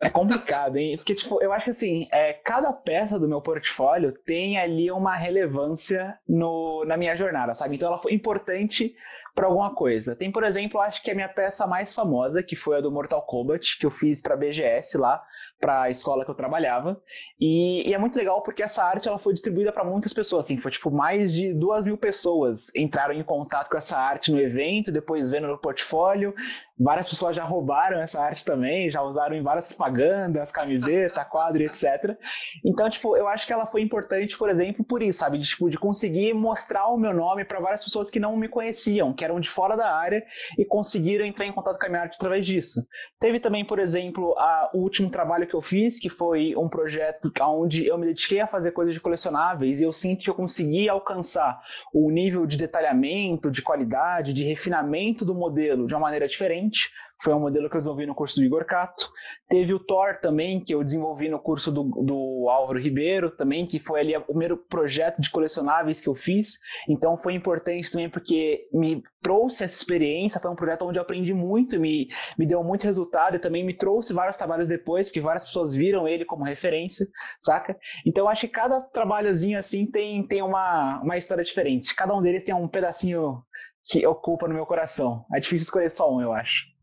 [0.00, 0.96] É complicado, hein?
[0.96, 5.16] Porque, tipo, eu acho que assim, é, cada peça do meu portfólio tem ali uma
[5.16, 7.76] relevância no, na minha jornada, sabe?
[7.76, 8.94] Então ela foi importante
[9.36, 10.16] para alguma coisa.
[10.16, 13.20] Tem, por exemplo, acho que a minha peça mais famosa, que foi a do Mortal
[13.20, 15.22] Kombat, que eu fiz para BGS lá,
[15.60, 16.98] para a escola que eu trabalhava.
[17.38, 20.56] E, e, é muito legal porque essa arte ela foi distribuída para muitas pessoas, assim,
[20.56, 24.90] foi tipo mais de duas mil pessoas entraram em contato com essa arte no evento,
[24.90, 26.34] depois vendo no portfólio.
[26.78, 32.16] Várias pessoas já roubaram essa arte também, já usaram em várias propagandas, camiseta, quadro, etc.
[32.64, 35.70] Então, tipo, eu acho que ela foi importante, por exemplo, por isso, sabe, de, tipo,
[35.70, 39.38] de conseguir mostrar o meu nome para várias pessoas que não me conheciam, que eram
[39.38, 40.24] de fora da área
[40.58, 42.80] e conseguiram entrar em contato com a minha arte através disso.
[43.20, 47.30] Teve também, por exemplo, a, o último trabalho que eu fiz, que foi um projeto
[47.42, 50.88] onde eu me dediquei a fazer coisas de colecionáveis e eu sinto que eu consegui
[50.88, 51.60] alcançar
[51.92, 56.90] o nível de detalhamento, de qualidade, de refinamento do modelo de uma maneira diferente,
[57.22, 59.10] foi um modelo que eu desenvolvi no curso do Igor Cato.
[59.48, 63.78] Teve o Thor também, que eu desenvolvi no curso do, do Álvaro Ribeiro também, que
[63.78, 66.58] foi ali o primeiro projeto de colecionáveis que eu fiz.
[66.88, 71.34] Então foi importante também porque me trouxe essa experiência, foi um projeto onde eu aprendi
[71.34, 72.08] muito, me,
[72.38, 76.06] me deu muito resultado e também me trouxe vários trabalhos depois, porque várias pessoas viram
[76.06, 77.06] ele como referência,
[77.40, 77.76] saca?
[78.06, 81.94] Então acho que cada trabalhozinho assim tem, tem uma, uma história diferente.
[81.94, 83.42] Cada um deles tem um pedacinho
[83.84, 85.24] que ocupa no meu coração.
[85.34, 86.75] É difícil escolher só um, eu acho.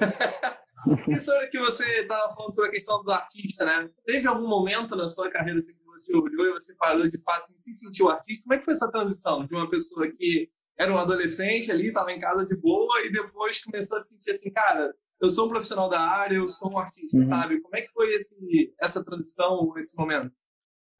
[1.08, 3.90] e sobre que você estava falando sobre a questão do artista, né?
[4.04, 7.40] Teve algum momento na sua carreira assim, que você olhou e você parou de fato
[7.40, 8.44] assim, se sentiu artista?
[8.44, 12.12] Como é que foi essa transição de uma pessoa que era um adolescente ali, estava
[12.12, 15.88] em casa de boa e depois começou a sentir assim, cara, eu sou um profissional
[15.88, 17.24] da área, eu sou um artista, uhum.
[17.24, 17.60] sabe?
[17.60, 20.32] Como é que foi esse, essa transição, esse momento?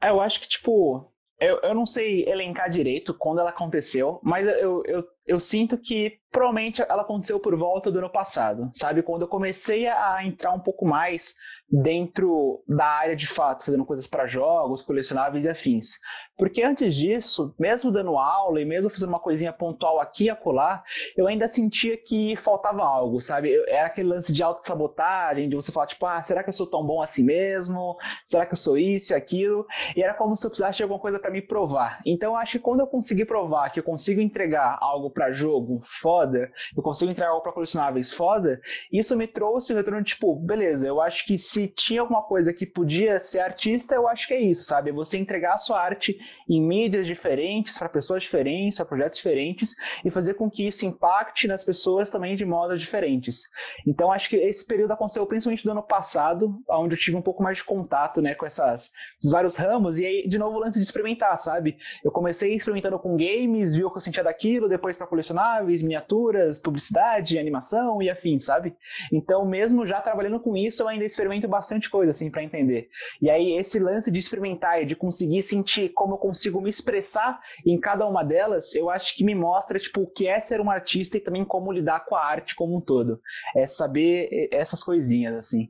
[0.00, 4.46] É, eu acho que, tipo, eu, eu não sei elencar direito quando ela aconteceu, mas
[4.46, 9.02] eu, eu, eu sinto que provavelmente ela aconteceu por volta do ano passado, sabe?
[9.02, 11.36] Quando eu comecei a entrar um pouco mais
[11.70, 15.98] dentro da área de fato, fazendo coisas para jogos, colecionáveis e afins.
[16.36, 20.82] Porque antes disso, mesmo dando aula e mesmo fazendo uma coisinha pontual aqui e acolá,
[21.16, 23.54] eu ainda sentia que faltava algo, sabe?
[23.68, 26.84] Era aquele lance de autossabotagem, de você falar, tipo, ah, será que eu sou tão
[26.84, 27.96] bom assim mesmo?
[28.26, 29.64] Será que eu sou isso e aquilo?
[29.96, 32.00] E era como se eu precisasse de alguma coisa para me provar.
[32.04, 36.50] Então, acho que quando eu conseguir provar que eu consigo entregar algo para jogo foda,
[36.76, 38.60] eu consigo entregar algo para colecionáveis foda,
[38.92, 42.66] isso me trouxe o retorno, tipo, beleza, eu acho que se tinha alguma coisa que
[42.66, 44.90] podia ser artista, eu acho que é isso, sabe?
[44.90, 49.74] É você entregar a sua arte em mídias diferentes, para pessoas diferentes, para projetos diferentes,
[50.04, 53.48] e fazer com que isso impacte nas pessoas também de modos diferentes.
[53.86, 57.42] Então, acho que esse período aconteceu principalmente do ano passado, onde eu tive um pouco
[57.42, 60.78] mais de contato, né, com essas, esses vários ramos, e aí, de novo, o lance
[60.78, 61.76] de experimentar, sabe?
[62.04, 66.58] Eu comecei experimentando com games, vi o que eu sentia daquilo, depois para colecionáveis, miniaturas,
[66.58, 68.74] publicidade, animação e afim, sabe?
[69.12, 72.88] Então, mesmo já trabalhando com isso, eu ainda experimento bastante coisa, assim, para entender.
[73.20, 77.38] E aí, esse lance de experimentar e de conseguir sentir como eu consigo me expressar
[77.66, 80.70] em cada uma delas, eu acho que me mostra, tipo, o que é ser um
[80.70, 83.20] artista e também como lidar com a arte como um todo.
[83.54, 85.68] É saber essas coisinhas, assim.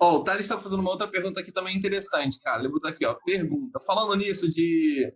[0.00, 2.60] Ó, oh, o Thales está fazendo uma outra pergunta aqui também interessante, cara.
[2.60, 3.14] Ele botou aqui, ó.
[3.24, 3.78] Pergunta.
[3.86, 5.14] Falando nisso de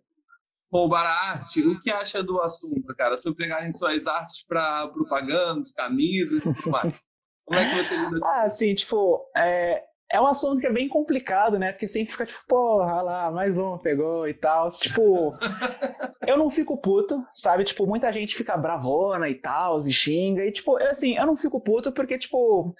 [0.71, 3.17] roubar a arte, o que acha do assunto, cara?
[3.17, 7.01] Se eu pegarem suas artes para propagandas, camisas e tudo mais.
[7.45, 10.89] Como é que você lida Ah, sim, tipo, é, é um assunto que é bem
[10.89, 11.73] complicado, né?
[11.73, 14.69] Porque sempre fica tipo, porra, lá, mais um pegou e tal.
[14.69, 15.35] Tipo,
[16.27, 17.65] eu não fico puto, sabe?
[17.65, 20.45] Tipo, muita gente fica bravona e tal, e xinga.
[20.45, 22.75] E, tipo, eu, assim, eu não fico puto porque, tipo,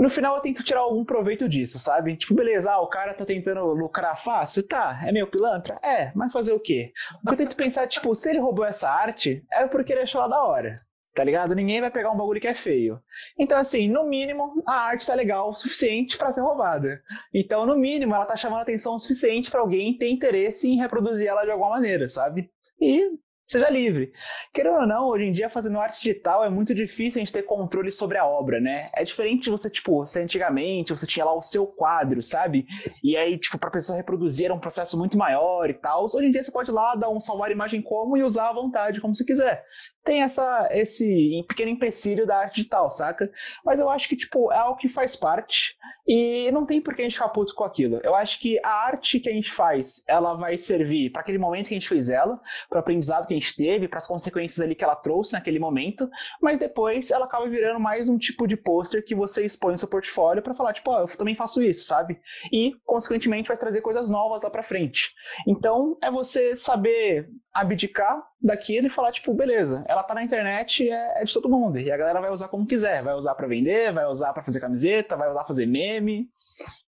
[0.00, 2.16] no final eu tento tirar algum proveito disso, sabe?
[2.16, 4.66] Tipo, beleza, ah, o cara tá tentando lucrar fácil?
[4.66, 5.78] Tá, é meio pilantra?
[5.82, 6.90] É, mas fazer o quê?
[7.28, 10.42] Eu tento pensar, tipo, se ele roubou essa arte, é porque ele achou ela da
[10.42, 10.74] hora,
[11.14, 11.54] tá ligado?
[11.54, 12.98] Ninguém vai pegar um bagulho que é feio.
[13.38, 17.02] Então, assim, no mínimo, a arte tá legal o suficiente para ser roubada.
[17.34, 21.26] Então, no mínimo, ela tá chamando atenção o suficiente para alguém ter interesse em reproduzir
[21.26, 22.50] ela de alguma maneira, sabe?
[22.80, 23.06] E
[23.50, 24.12] seja livre.
[24.52, 27.42] Querendo ou não, hoje em dia, fazendo arte digital, é muito difícil a gente ter
[27.42, 28.90] controle sobre a obra, né?
[28.94, 32.64] É diferente de você, tipo, você antigamente, você tinha lá o seu quadro, sabe?
[33.02, 36.04] E aí, tipo, pra pessoa reproduzir era um processo muito maior e tal.
[36.04, 38.52] Hoje em dia você pode ir lá, dar um salvar imagem como e usar à
[38.52, 39.64] vontade, como você quiser.
[40.04, 43.30] Tem essa, esse pequeno empecilho da arte digital, saca?
[43.64, 45.76] Mas eu acho que, tipo, é algo que faz parte
[46.06, 48.00] e não tem por que a gente ficar puto com aquilo.
[48.02, 51.68] Eu acho que a arte que a gente faz, ela vai servir para aquele momento
[51.68, 54.60] que a gente fez ela, para o aprendizado que a gente teve, para as consequências
[54.60, 56.08] ali que ela trouxe naquele momento,
[56.40, 59.88] mas depois ela acaba virando mais um tipo de pôster que você expõe no seu
[59.88, 62.20] portfólio para falar, tipo, oh, eu também faço isso, sabe?
[62.52, 65.12] E, consequentemente, vai trazer coisas novas lá para frente.
[65.46, 71.20] Então, é você saber abdicar daquilo e falar, tipo, beleza, ela tá na internet, é,
[71.20, 71.78] é, de todo mundo.
[71.78, 73.02] E a galera vai usar como quiser.
[73.02, 76.28] Vai usar para vender, vai usar para fazer camiseta, vai usar pra fazer meme.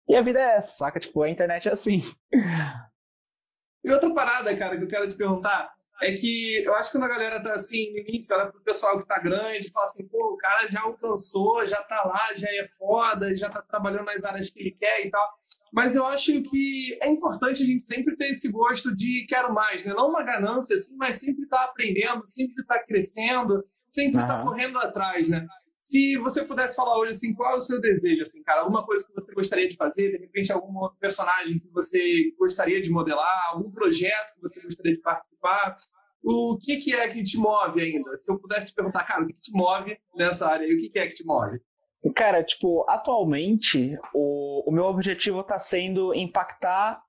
[0.07, 0.99] E a vida é essa, saca?
[0.99, 2.01] Tipo, a internet é assim.
[3.83, 7.05] E outra parada, cara, que eu quero te perguntar é que eu acho que quando
[7.05, 10.33] a galera tá assim, no início, olha pro pessoal que tá grande, fala assim, pô,
[10.33, 14.49] o cara já alcançou, já tá lá, já é foda, já tá trabalhando nas áreas
[14.49, 15.27] que ele quer e tal.
[15.71, 19.83] Mas eu acho que é importante a gente sempre ter esse gosto de quero mais,
[19.83, 19.93] né?
[19.93, 24.27] Não uma ganância, assim, mas sempre tá aprendendo, sempre tá crescendo, sempre uhum.
[24.27, 25.45] tá correndo atrás, né?
[25.83, 28.61] Se você pudesse falar hoje, assim, qual é o seu desejo, assim, cara?
[28.61, 32.89] Alguma coisa que você gostaria de fazer, de repente algum personagem que você gostaria de
[32.89, 35.75] modelar, algum projeto que você gostaria de participar,
[36.23, 38.17] o que, que é que te move ainda?
[38.17, 40.79] Se eu pudesse te perguntar, cara, o que, que te move nessa área e o
[40.79, 41.59] que, que é que te move?
[42.15, 47.03] Cara, tipo, atualmente o, o meu objetivo está sendo impactar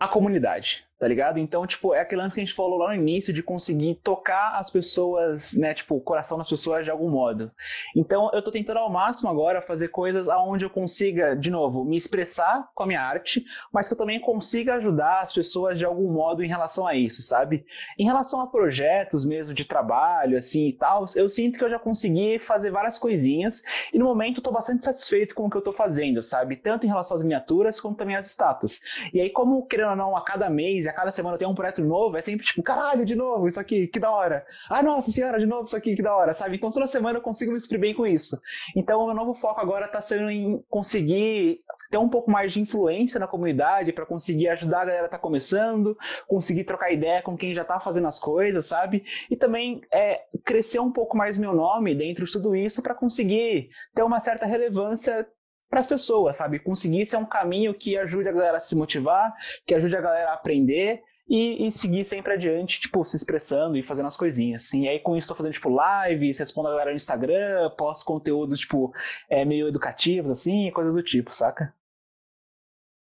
[0.00, 1.38] a comunidade tá ligado?
[1.38, 4.56] Então, tipo, é aquele lance que a gente falou lá no início de conseguir tocar
[4.56, 7.50] as pessoas, né, tipo, o coração das pessoas de algum modo.
[7.96, 11.96] Então, eu tô tentando ao máximo agora fazer coisas aonde eu consiga, de novo, me
[11.96, 13.42] expressar com a minha arte,
[13.72, 17.22] mas que eu também consiga ajudar as pessoas de algum modo em relação a isso,
[17.22, 17.64] sabe?
[17.98, 21.78] Em relação a projetos mesmo de trabalho, assim e tal, eu sinto que eu já
[21.78, 25.62] consegui fazer várias coisinhas e no momento eu tô bastante satisfeito com o que eu
[25.62, 26.56] tô fazendo, sabe?
[26.56, 28.82] Tanto em relação às miniaturas como também às estátuas.
[29.14, 31.82] E aí, como, querendo ou não, a cada mês a cada semana tem um projeto
[31.82, 34.44] novo, é sempre tipo, caralho, de novo, isso aqui, que da hora.
[34.68, 36.56] Ah, nossa senhora, de novo isso aqui, que da hora, sabe?
[36.56, 38.38] Então toda semana eu consigo me expressar bem com isso.
[38.76, 41.60] Então o meu novo foco agora tá sendo em conseguir
[41.90, 45.18] ter um pouco mais de influência na comunidade para conseguir ajudar a galera que tá
[45.18, 49.04] começando, conseguir trocar ideia com quem já tá fazendo as coisas, sabe?
[49.30, 53.70] E também é, crescer um pouco mais meu nome dentro de tudo isso para conseguir
[53.94, 55.26] ter uma certa relevância
[55.70, 56.58] para as pessoas, sabe?
[56.58, 59.32] Conseguir ser um caminho que ajude a galera a se motivar,
[59.64, 63.82] que ajude a galera a aprender e, e, seguir sempre adiante, tipo, se expressando e
[63.84, 64.64] fazendo as coisinhas.
[64.64, 64.86] Assim.
[64.86, 68.58] E aí, com isso, estou fazendo, tipo, lives, respondo a galera no Instagram, posto conteúdos,
[68.58, 68.92] tipo,
[69.28, 71.72] é, meio educativos, assim, coisas do tipo, saca?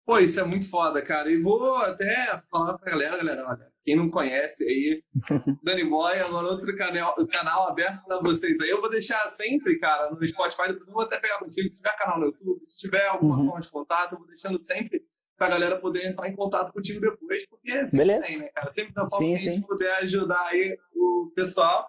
[0.05, 1.29] Pô, isso é muito foda, cara.
[1.29, 5.03] E vou até falar pra galera, galera, olha, quem não conhece aí,
[5.61, 8.69] Dani Moya, agora outro canal, canal aberto para vocês aí.
[8.69, 11.95] Eu vou deixar sempre, cara, no Spotify, depois eu vou até pegar contigo, se tiver
[11.97, 13.45] canal no YouTube, se tiver alguma uhum.
[13.45, 15.03] forma de contato, eu vou deixando sempre
[15.37, 18.27] pra galera poder entrar em contato contigo depois, porque sempre Beleza.
[18.27, 18.71] tem, né, cara?
[18.71, 21.87] Sempre dá forma sim, que a gente puder ajudar aí o pessoal.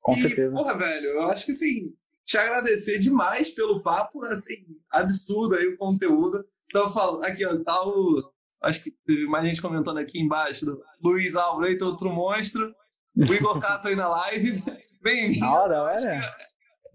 [0.00, 0.52] Com e, certeza.
[0.52, 1.94] Porra, velho, eu acho que sim
[2.26, 6.44] te agradecer demais pelo papo, assim, absurdo aí o conteúdo.
[6.68, 8.32] Então, falo, aqui, ó, tá o.
[8.66, 10.66] Acho que teve mais gente comentando aqui embaixo.
[10.66, 12.74] Do Luiz Alves, outro monstro.
[13.16, 14.60] O Igor Cato aí na live.
[15.00, 15.46] Bem-vindo.
[15.46, 16.34] Hora, olha.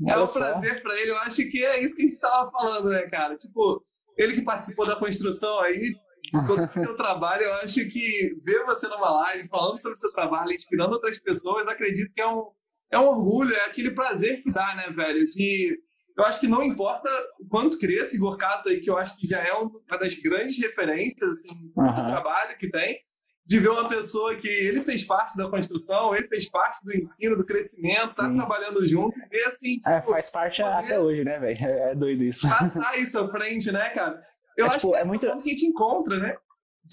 [0.06, 1.12] É um prazer para ele.
[1.12, 3.38] Eu acho que é isso que a gente estava falando, né, cara?
[3.38, 3.82] Tipo,
[4.18, 8.66] ele que participou da construção aí, de todo o seu trabalho, eu acho que ver
[8.66, 12.48] você numa live falando sobre o seu trabalho, inspirando outras pessoas, acredito que é um,
[12.92, 15.26] é um orgulho, é aquele prazer que dá, né, velho?
[15.26, 15.80] De,
[16.18, 17.10] eu acho que não importa
[17.40, 20.58] o quanto cresça Igor Cato aí, que eu acho que já é uma das grandes
[20.60, 21.88] referências assim, uhum.
[21.88, 23.00] do trabalho que tem,
[23.46, 27.36] de ver uma pessoa que ele fez parte da construção, ele fez parte do ensino,
[27.36, 29.80] do crescimento, tá trabalhando junto e ver assim.
[29.86, 31.58] É, tipo, é, faz parte até hoje, né, velho?
[31.60, 32.48] É doido isso.
[32.48, 34.22] Passar isso à frente, né, cara?
[34.58, 35.26] Eu é, acho tipo, que é, é muito.
[35.42, 36.36] que a gente encontra, né?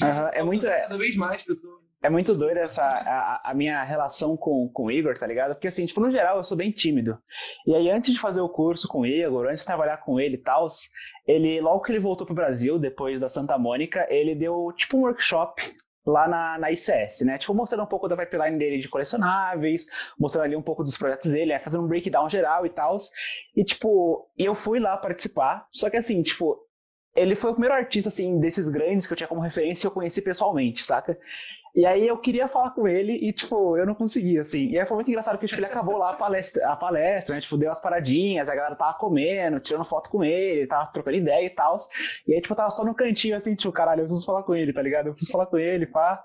[0.02, 0.66] Uhum, é muito.
[0.66, 1.77] Cada vez mais pessoas.
[2.00, 5.54] É muito doido essa a, a, minha relação com, com o Igor, tá ligado?
[5.54, 7.18] Porque assim, tipo, no geral eu sou bem tímido.
[7.66, 10.36] E aí antes de fazer o curso com o Igor, antes de trabalhar com ele
[10.36, 10.68] e tal,
[11.26, 15.00] ele logo que ele voltou pro Brasil depois da Santa Mônica, ele deu tipo um
[15.02, 15.60] workshop
[16.06, 17.36] lá na, na ICS, né?
[17.36, 19.86] Tipo, mostrando um pouco da pipeline dele de colecionáveis,
[20.18, 22.96] mostrando ali um pouco dos projetos dele, fazendo um breakdown geral e tal.
[23.56, 26.58] E, tipo, eu fui lá participar, só que assim, tipo,
[27.14, 29.92] ele foi o primeiro artista, assim, desses grandes que eu tinha como referência e eu
[29.92, 31.18] conheci pessoalmente, saca?
[31.78, 34.66] E aí eu queria falar com ele e, tipo, eu não conseguia, assim.
[34.66, 37.40] E aí foi muito engraçado que tipo, ele acabou lá a palestra, a palestra, né?
[37.40, 41.46] Tipo, deu as paradinhas, a galera tava comendo, tirando foto com ele, tava trocando ideia
[41.46, 41.76] e tal.
[42.26, 44.56] E aí, tipo, eu tava só no cantinho, assim, tipo, caralho, eu preciso falar com
[44.56, 45.06] ele, tá ligado?
[45.06, 46.20] Eu preciso falar com ele, pá.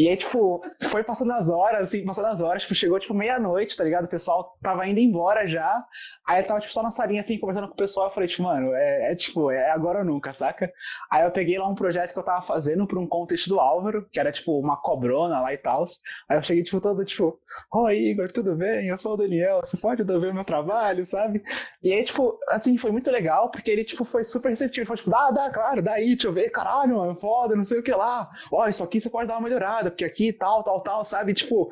[0.00, 3.76] E aí, tipo, foi passando as horas, assim, passando as horas, tipo, chegou, tipo, meia-noite,
[3.76, 4.06] tá ligado?
[4.06, 5.84] O pessoal tava indo embora já.
[6.26, 8.06] Aí eu tava, tipo, só na salinha, assim, conversando com o pessoal.
[8.06, 10.72] Eu falei, tipo, mano, é, é tipo, é agora ou nunca, saca?
[11.12, 14.08] Aí eu peguei lá um projeto que eu tava fazendo pra um contexto do Álvaro,
[14.10, 15.84] que era, tipo, uma cobrona lá e tal.
[16.30, 17.38] Aí eu cheguei, tipo, todo, tipo,
[17.70, 18.88] oi, Igor, tudo bem?
[18.88, 21.42] Eu sou o Daniel, você pode ver o meu trabalho, sabe?
[21.82, 24.80] E aí, tipo, assim, foi muito legal, porque ele, tipo, foi super receptivo.
[24.80, 27.64] Ele falou, tipo, dá, dá, claro, dá aí, deixa eu ver, caralho, mano, foda, não
[27.64, 28.30] sei o que lá.
[28.50, 31.34] Ó, isso aqui você pode dar uma melhorada, porque aqui tal, tal, tal, sabe?
[31.34, 31.70] Tipo,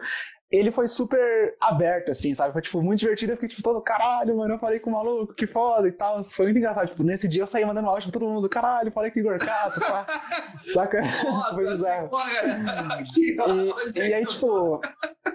[0.50, 2.52] ele foi super aberto, assim, sabe?
[2.52, 3.32] Foi, tipo, muito divertido.
[3.32, 6.22] Eu fiquei, tipo, todo, caralho, mano, eu falei com o maluco, que foda e tal.
[6.24, 6.88] Foi muito engraçado.
[6.88, 9.38] Tipo, nesse dia eu saí mandando áudio pra todo mundo, caralho, falei com o Igor
[9.38, 10.06] Cato, pá.
[10.60, 11.04] Saca?
[11.04, 12.10] Foda, foi bizarro.
[13.98, 14.80] e, e aí, tipo,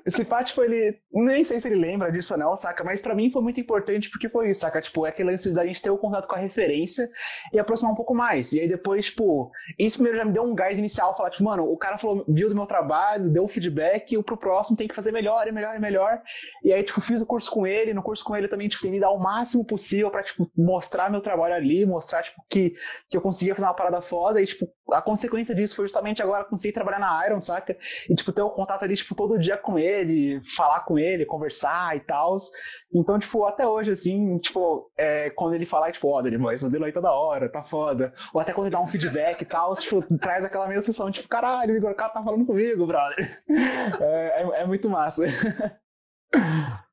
[0.05, 0.99] esse pá, tipo, ele...
[1.11, 2.84] Nem sei se ele lembra disso ou não, saca?
[2.84, 4.82] Mas pra mim foi muito importante porque foi isso, saca?
[4.82, 7.09] Tipo, é aquele lance da gente ter o contato com a referência
[7.53, 8.51] e aproximar um pouco mais.
[8.53, 11.72] E aí depois, tipo, isso primeiro já me deu um gás inicial, falar, tipo, mano,
[11.72, 14.95] o cara falou, viu do meu trabalho, deu o feedback, e pro próximo tem que
[14.95, 16.22] fazer fazer melhor e melhor e melhor.
[16.64, 17.93] E aí, tipo, fiz o curso com ele.
[17.93, 21.22] No curso com ele também, tipo, tentei dar o máximo possível pra, tipo, mostrar meu
[21.22, 22.74] trabalho ali, mostrar, tipo, que,
[23.10, 24.41] que eu conseguia fazer uma parada foda.
[24.41, 27.78] E, tipo, a consequência disso foi justamente agora conseguir trabalhar na Iron, saca?
[28.10, 31.95] E, tipo, ter o contato ali, tipo, todo dia com ele, falar com ele, conversar
[31.95, 32.38] e tal.
[32.93, 36.64] Então, tipo, até hoje, assim, tipo, é, quando ele falar, tipo, ó, oh, Daniel, esse
[36.64, 38.14] modelo aí toda hora, tá foda.
[38.34, 41.28] Ou até quando ele dá um feedback e tal, tipo, traz aquela mesma sensação, tipo,
[41.28, 43.43] caralho, o Igor K tá falando comigo, brother.
[44.01, 45.23] É, é, é muito massa.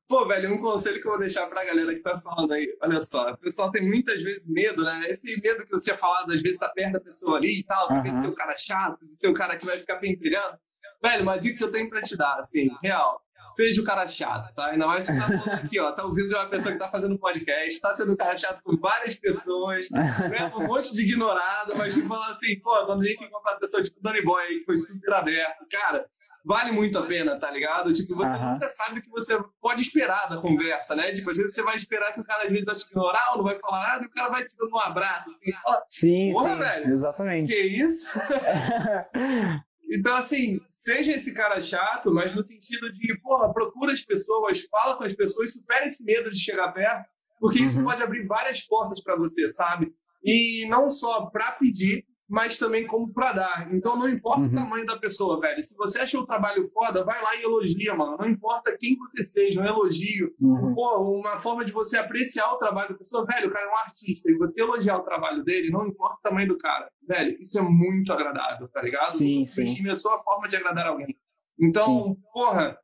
[0.07, 2.77] Pô, velho, um conselho que eu vou deixar pra galera que tá falando aí.
[2.81, 5.05] Olha só, o pessoal tem muitas vezes medo, né?
[5.07, 7.89] Esse medo que você tinha falado, às vezes tá perto da pessoa ali e tal,
[7.89, 8.03] uhum.
[8.03, 10.57] de ser o cara chato, de ser o cara que vai ficar pentelhando.
[11.01, 14.53] Velho, uma dica que eu tenho pra te dar, assim, real seja o cara chato,
[14.53, 14.67] tá?
[14.67, 17.17] Ainda mais você tá falando aqui, ó, tá ouvindo de uma pessoa que tá fazendo
[17.17, 21.93] podcast, tá sendo um cara chato com várias pessoas, leva um monte de ignorado, mas
[21.93, 24.65] tipo, falar assim, pô, quando a gente encontrar uma pessoa tipo Danny Boy aí, que
[24.65, 26.05] foi super aberto, cara,
[26.43, 27.93] vale muito a pena, tá ligado?
[27.93, 28.53] Tipo, você uhum.
[28.53, 31.11] nunca sabe o que você pode esperar da conversa, né?
[31.13, 33.37] Tipo, às vezes você vai esperar que o cara às vezes vai te ignorar ou
[33.37, 36.33] não vai falar nada e o cara vai te dando um abraço, assim, fala, sim,
[36.33, 37.51] sim, velho, exatamente.
[37.51, 38.07] Que isso?
[39.91, 44.95] Então, assim, seja esse cara chato, mas no sentido de, porra, procura as pessoas, fala
[44.95, 47.05] com as pessoas, supera esse medo de chegar perto,
[47.39, 47.83] porque isso uhum.
[47.83, 49.91] pode abrir várias portas para você, sabe?
[50.23, 53.73] E não só para pedir, mas também como para dar.
[53.73, 54.47] Então não importa uhum.
[54.47, 55.61] o tamanho da pessoa, velho.
[55.61, 58.15] Se você achou o trabalho foda, vai lá e elogia, mano.
[58.17, 60.33] Não importa quem você seja, um elogio.
[60.39, 60.73] Uhum.
[60.73, 63.25] Pô, uma forma de você apreciar o trabalho da pessoa.
[63.25, 64.31] Velho, o cara é um artista.
[64.31, 66.89] E você elogiar o trabalho dele, não importa o tamanho do cara.
[67.05, 69.09] Velho, isso é muito agradável, tá ligado?
[69.09, 69.85] Sim, sim.
[69.85, 71.17] É a sua forma de agradar alguém.
[71.59, 72.17] Então, sim.
[72.31, 72.77] porra,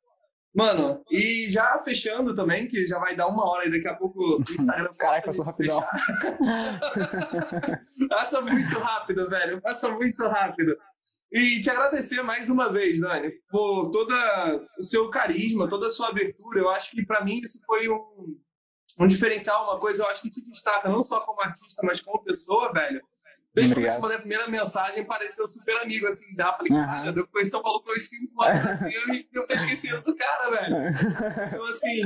[0.57, 4.19] Mano, e já fechando também, que já vai dar uma hora e daqui a pouco
[4.19, 5.85] o Instagram Caraca, passou rapidão.
[8.09, 9.61] passa muito rápido, velho.
[9.61, 10.75] Passa muito rápido.
[11.31, 14.11] E te agradecer mais uma vez, Dani, por todo
[14.79, 16.59] o seu carisma, toda a sua abertura.
[16.59, 18.35] Eu acho que para mim isso foi um,
[18.99, 22.23] um diferencial, uma coisa eu acho que te destaca, não só como artista, mas como
[22.23, 22.99] pessoa, velho.
[23.57, 26.53] Desde que eu responder a primeira mensagem, pareceu super amigo, assim, já.
[26.53, 26.85] Falei, uhum.
[26.85, 28.91] cara, eu conheci o maluco uns 5 anos, assim,
[29.33, 30.75] eu, eu esquecido do cara, velho.
[31.57, 32.01] Então, assim,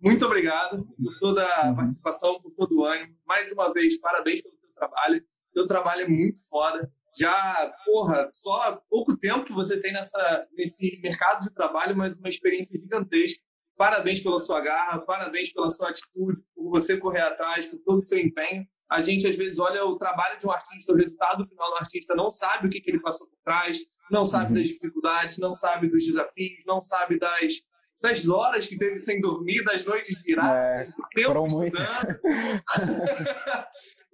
[0.00, 1.76] muito obrigado por toda a uhum.
[1.76, 3.16] participação, por todo o ânimo.
[3.24, 5.24] Mais uma vez, parabéns pelo teu trabalho.
[5.54, 6.92] Teu trabalho é muito foda.
[7.16, 12.18] Já, porra, só há pouco tempo que você tem nessa, nesse mercado de trabalho, mas
[12.18, 13.40] uma experiência gigantesca.
[13.76, 18.02] Parabéns pela sua garra, parabéns pela sua atitude, por você correr atrás, por todo o
[18.02, 21.68] seu empenho a gente às vezes olha o trabalho de um artista, o resultado final
[21.70, 23.78] do artista, não sabe o que, que ele passou por trás,
[24.10, 24.54] não sabe uhum.
[24.54, 27.52] das dificuldades, não sabe dos desafios, não sabe das,
[28.00, 32.20] das horas que teve sem dormir, das noites viradas, é, do tempo estudando.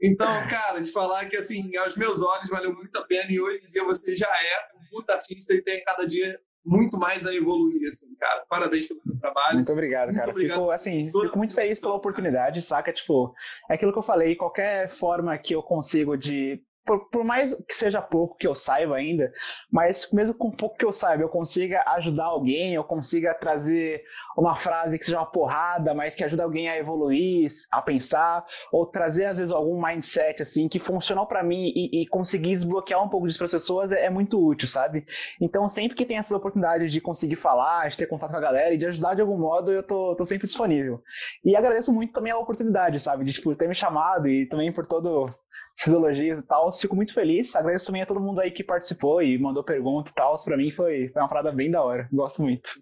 [0.02, 3.64] então, cara, de falar que assim, aos meus olhos valeu muito a pena e hoje
[3.64, 7.34] em dia você já é um puta artista e tem cada dia muito mais a
[7.34, 8.44] evoluir, assim, cara.
[8.48, 9.56] Parabéns pelo seu trabalho.
[9.56, 10.30] Muito obrigado, muito cara.
[10.30, 12.92] Obrigado fico, assim, fico muito feliz pela oportunidade, saca?
[12.92, 13.34] Tipo,
[13.70, 17.74] é aquilo que eu falei, qualquer forma que eu consigo de por, por, mais que
[17.74, 19.33] seja pouco que eu saiba ainda,
[19.70, 24.03] mas mesmo com pouco que eu saiba, eu consiga ajudar alguém, eu consiga trazer
[24.37, 28.87] uma frase que seja uma porrada, mas que ajude alguém a evoluir, a pensar, ou
[28.87, 33.09] trazer às vezes algum mindset assim que funcionou para mim e, e, conseguir desbloquear um
[33.09, 35.07] pouco disso para as pessoas é, é, muito útil, sabe?
[35.41, 38.74] Então sempre que tem essas oportunidades de conseguir falar, de ter contato com a galera
[38.74, 41.01] e de ajudar de algum modo, eu tô, tô sempre disponível.
[41.45, 44.87] E agradeço muito também a oportunidade, sabe, de tipo, ter me chamado e também por
[44.87, 45.33] todo
[45.78, 46.70] esses elogios e tal.
[46.72, 47.54] Fico muito feliz.
[47.56, 50.42] Agradeço também a todo mundo aí que participou e mandou pergunta e tal.
[50.42, 52.08] Pra mim foi, foi uma parada bem da hora.
[52.12, 52.80] Gosto muito.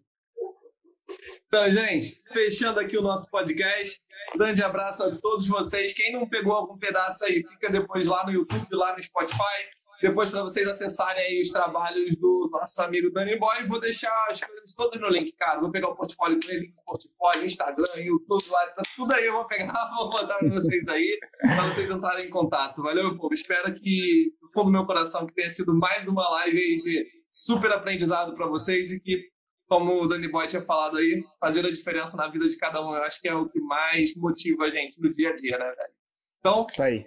[1.46, 3.98] Então, gente, fechando aqui o nosso podcast.
[4.36, 5.92] Grande abraço a todos vocês.
[5.92, 9.79] Quem não pegou algum pedaço aí, fica depois lá no YouTube, lá no Spotify.
[10.00, 13.64] Depois para vocês acessarem aí os trabalhos do nosso amigo Danny Boy.
[13.64, 15.60] Vou deixar as coisas todas no link, cara.
[15.60, 19.72] Vou pegar o portfólio dele, o portfólio, Instagram, YouTube, WhatsApp, tudo aí eu vou pegar,
[19.96, 22.82] vou botar para vocês aí, para vocês entrarem em contato.
[22.82, 23.34] Valeu, povo?
[23.34, 27.06] Espero que, do fundo do meu coração, que tenha sido mais uma live aí de
[27.28, 29.22] super aprendizado para vocês e que,
[29.68, 32.94] como o Danny Boy tinha falado aí, fazer a diferença na vida de cada um.
[32.94, 35.66] Eu acho que é o que mais motiva a gente no dia a dia, né,
[35.66, 35.92] velho?
[36.40, 37.06] Então, Isso aí.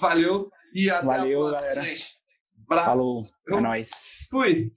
[0.00, 1.88] valeu e até Valeu, a próxima, galera.
[1.88, 2.23] gente.
[2.68, 2.84] Braço.
[2.86, 3.22] Falou.
[3.48, 3.90] É nóis.
[4.30, 4.72] Fui.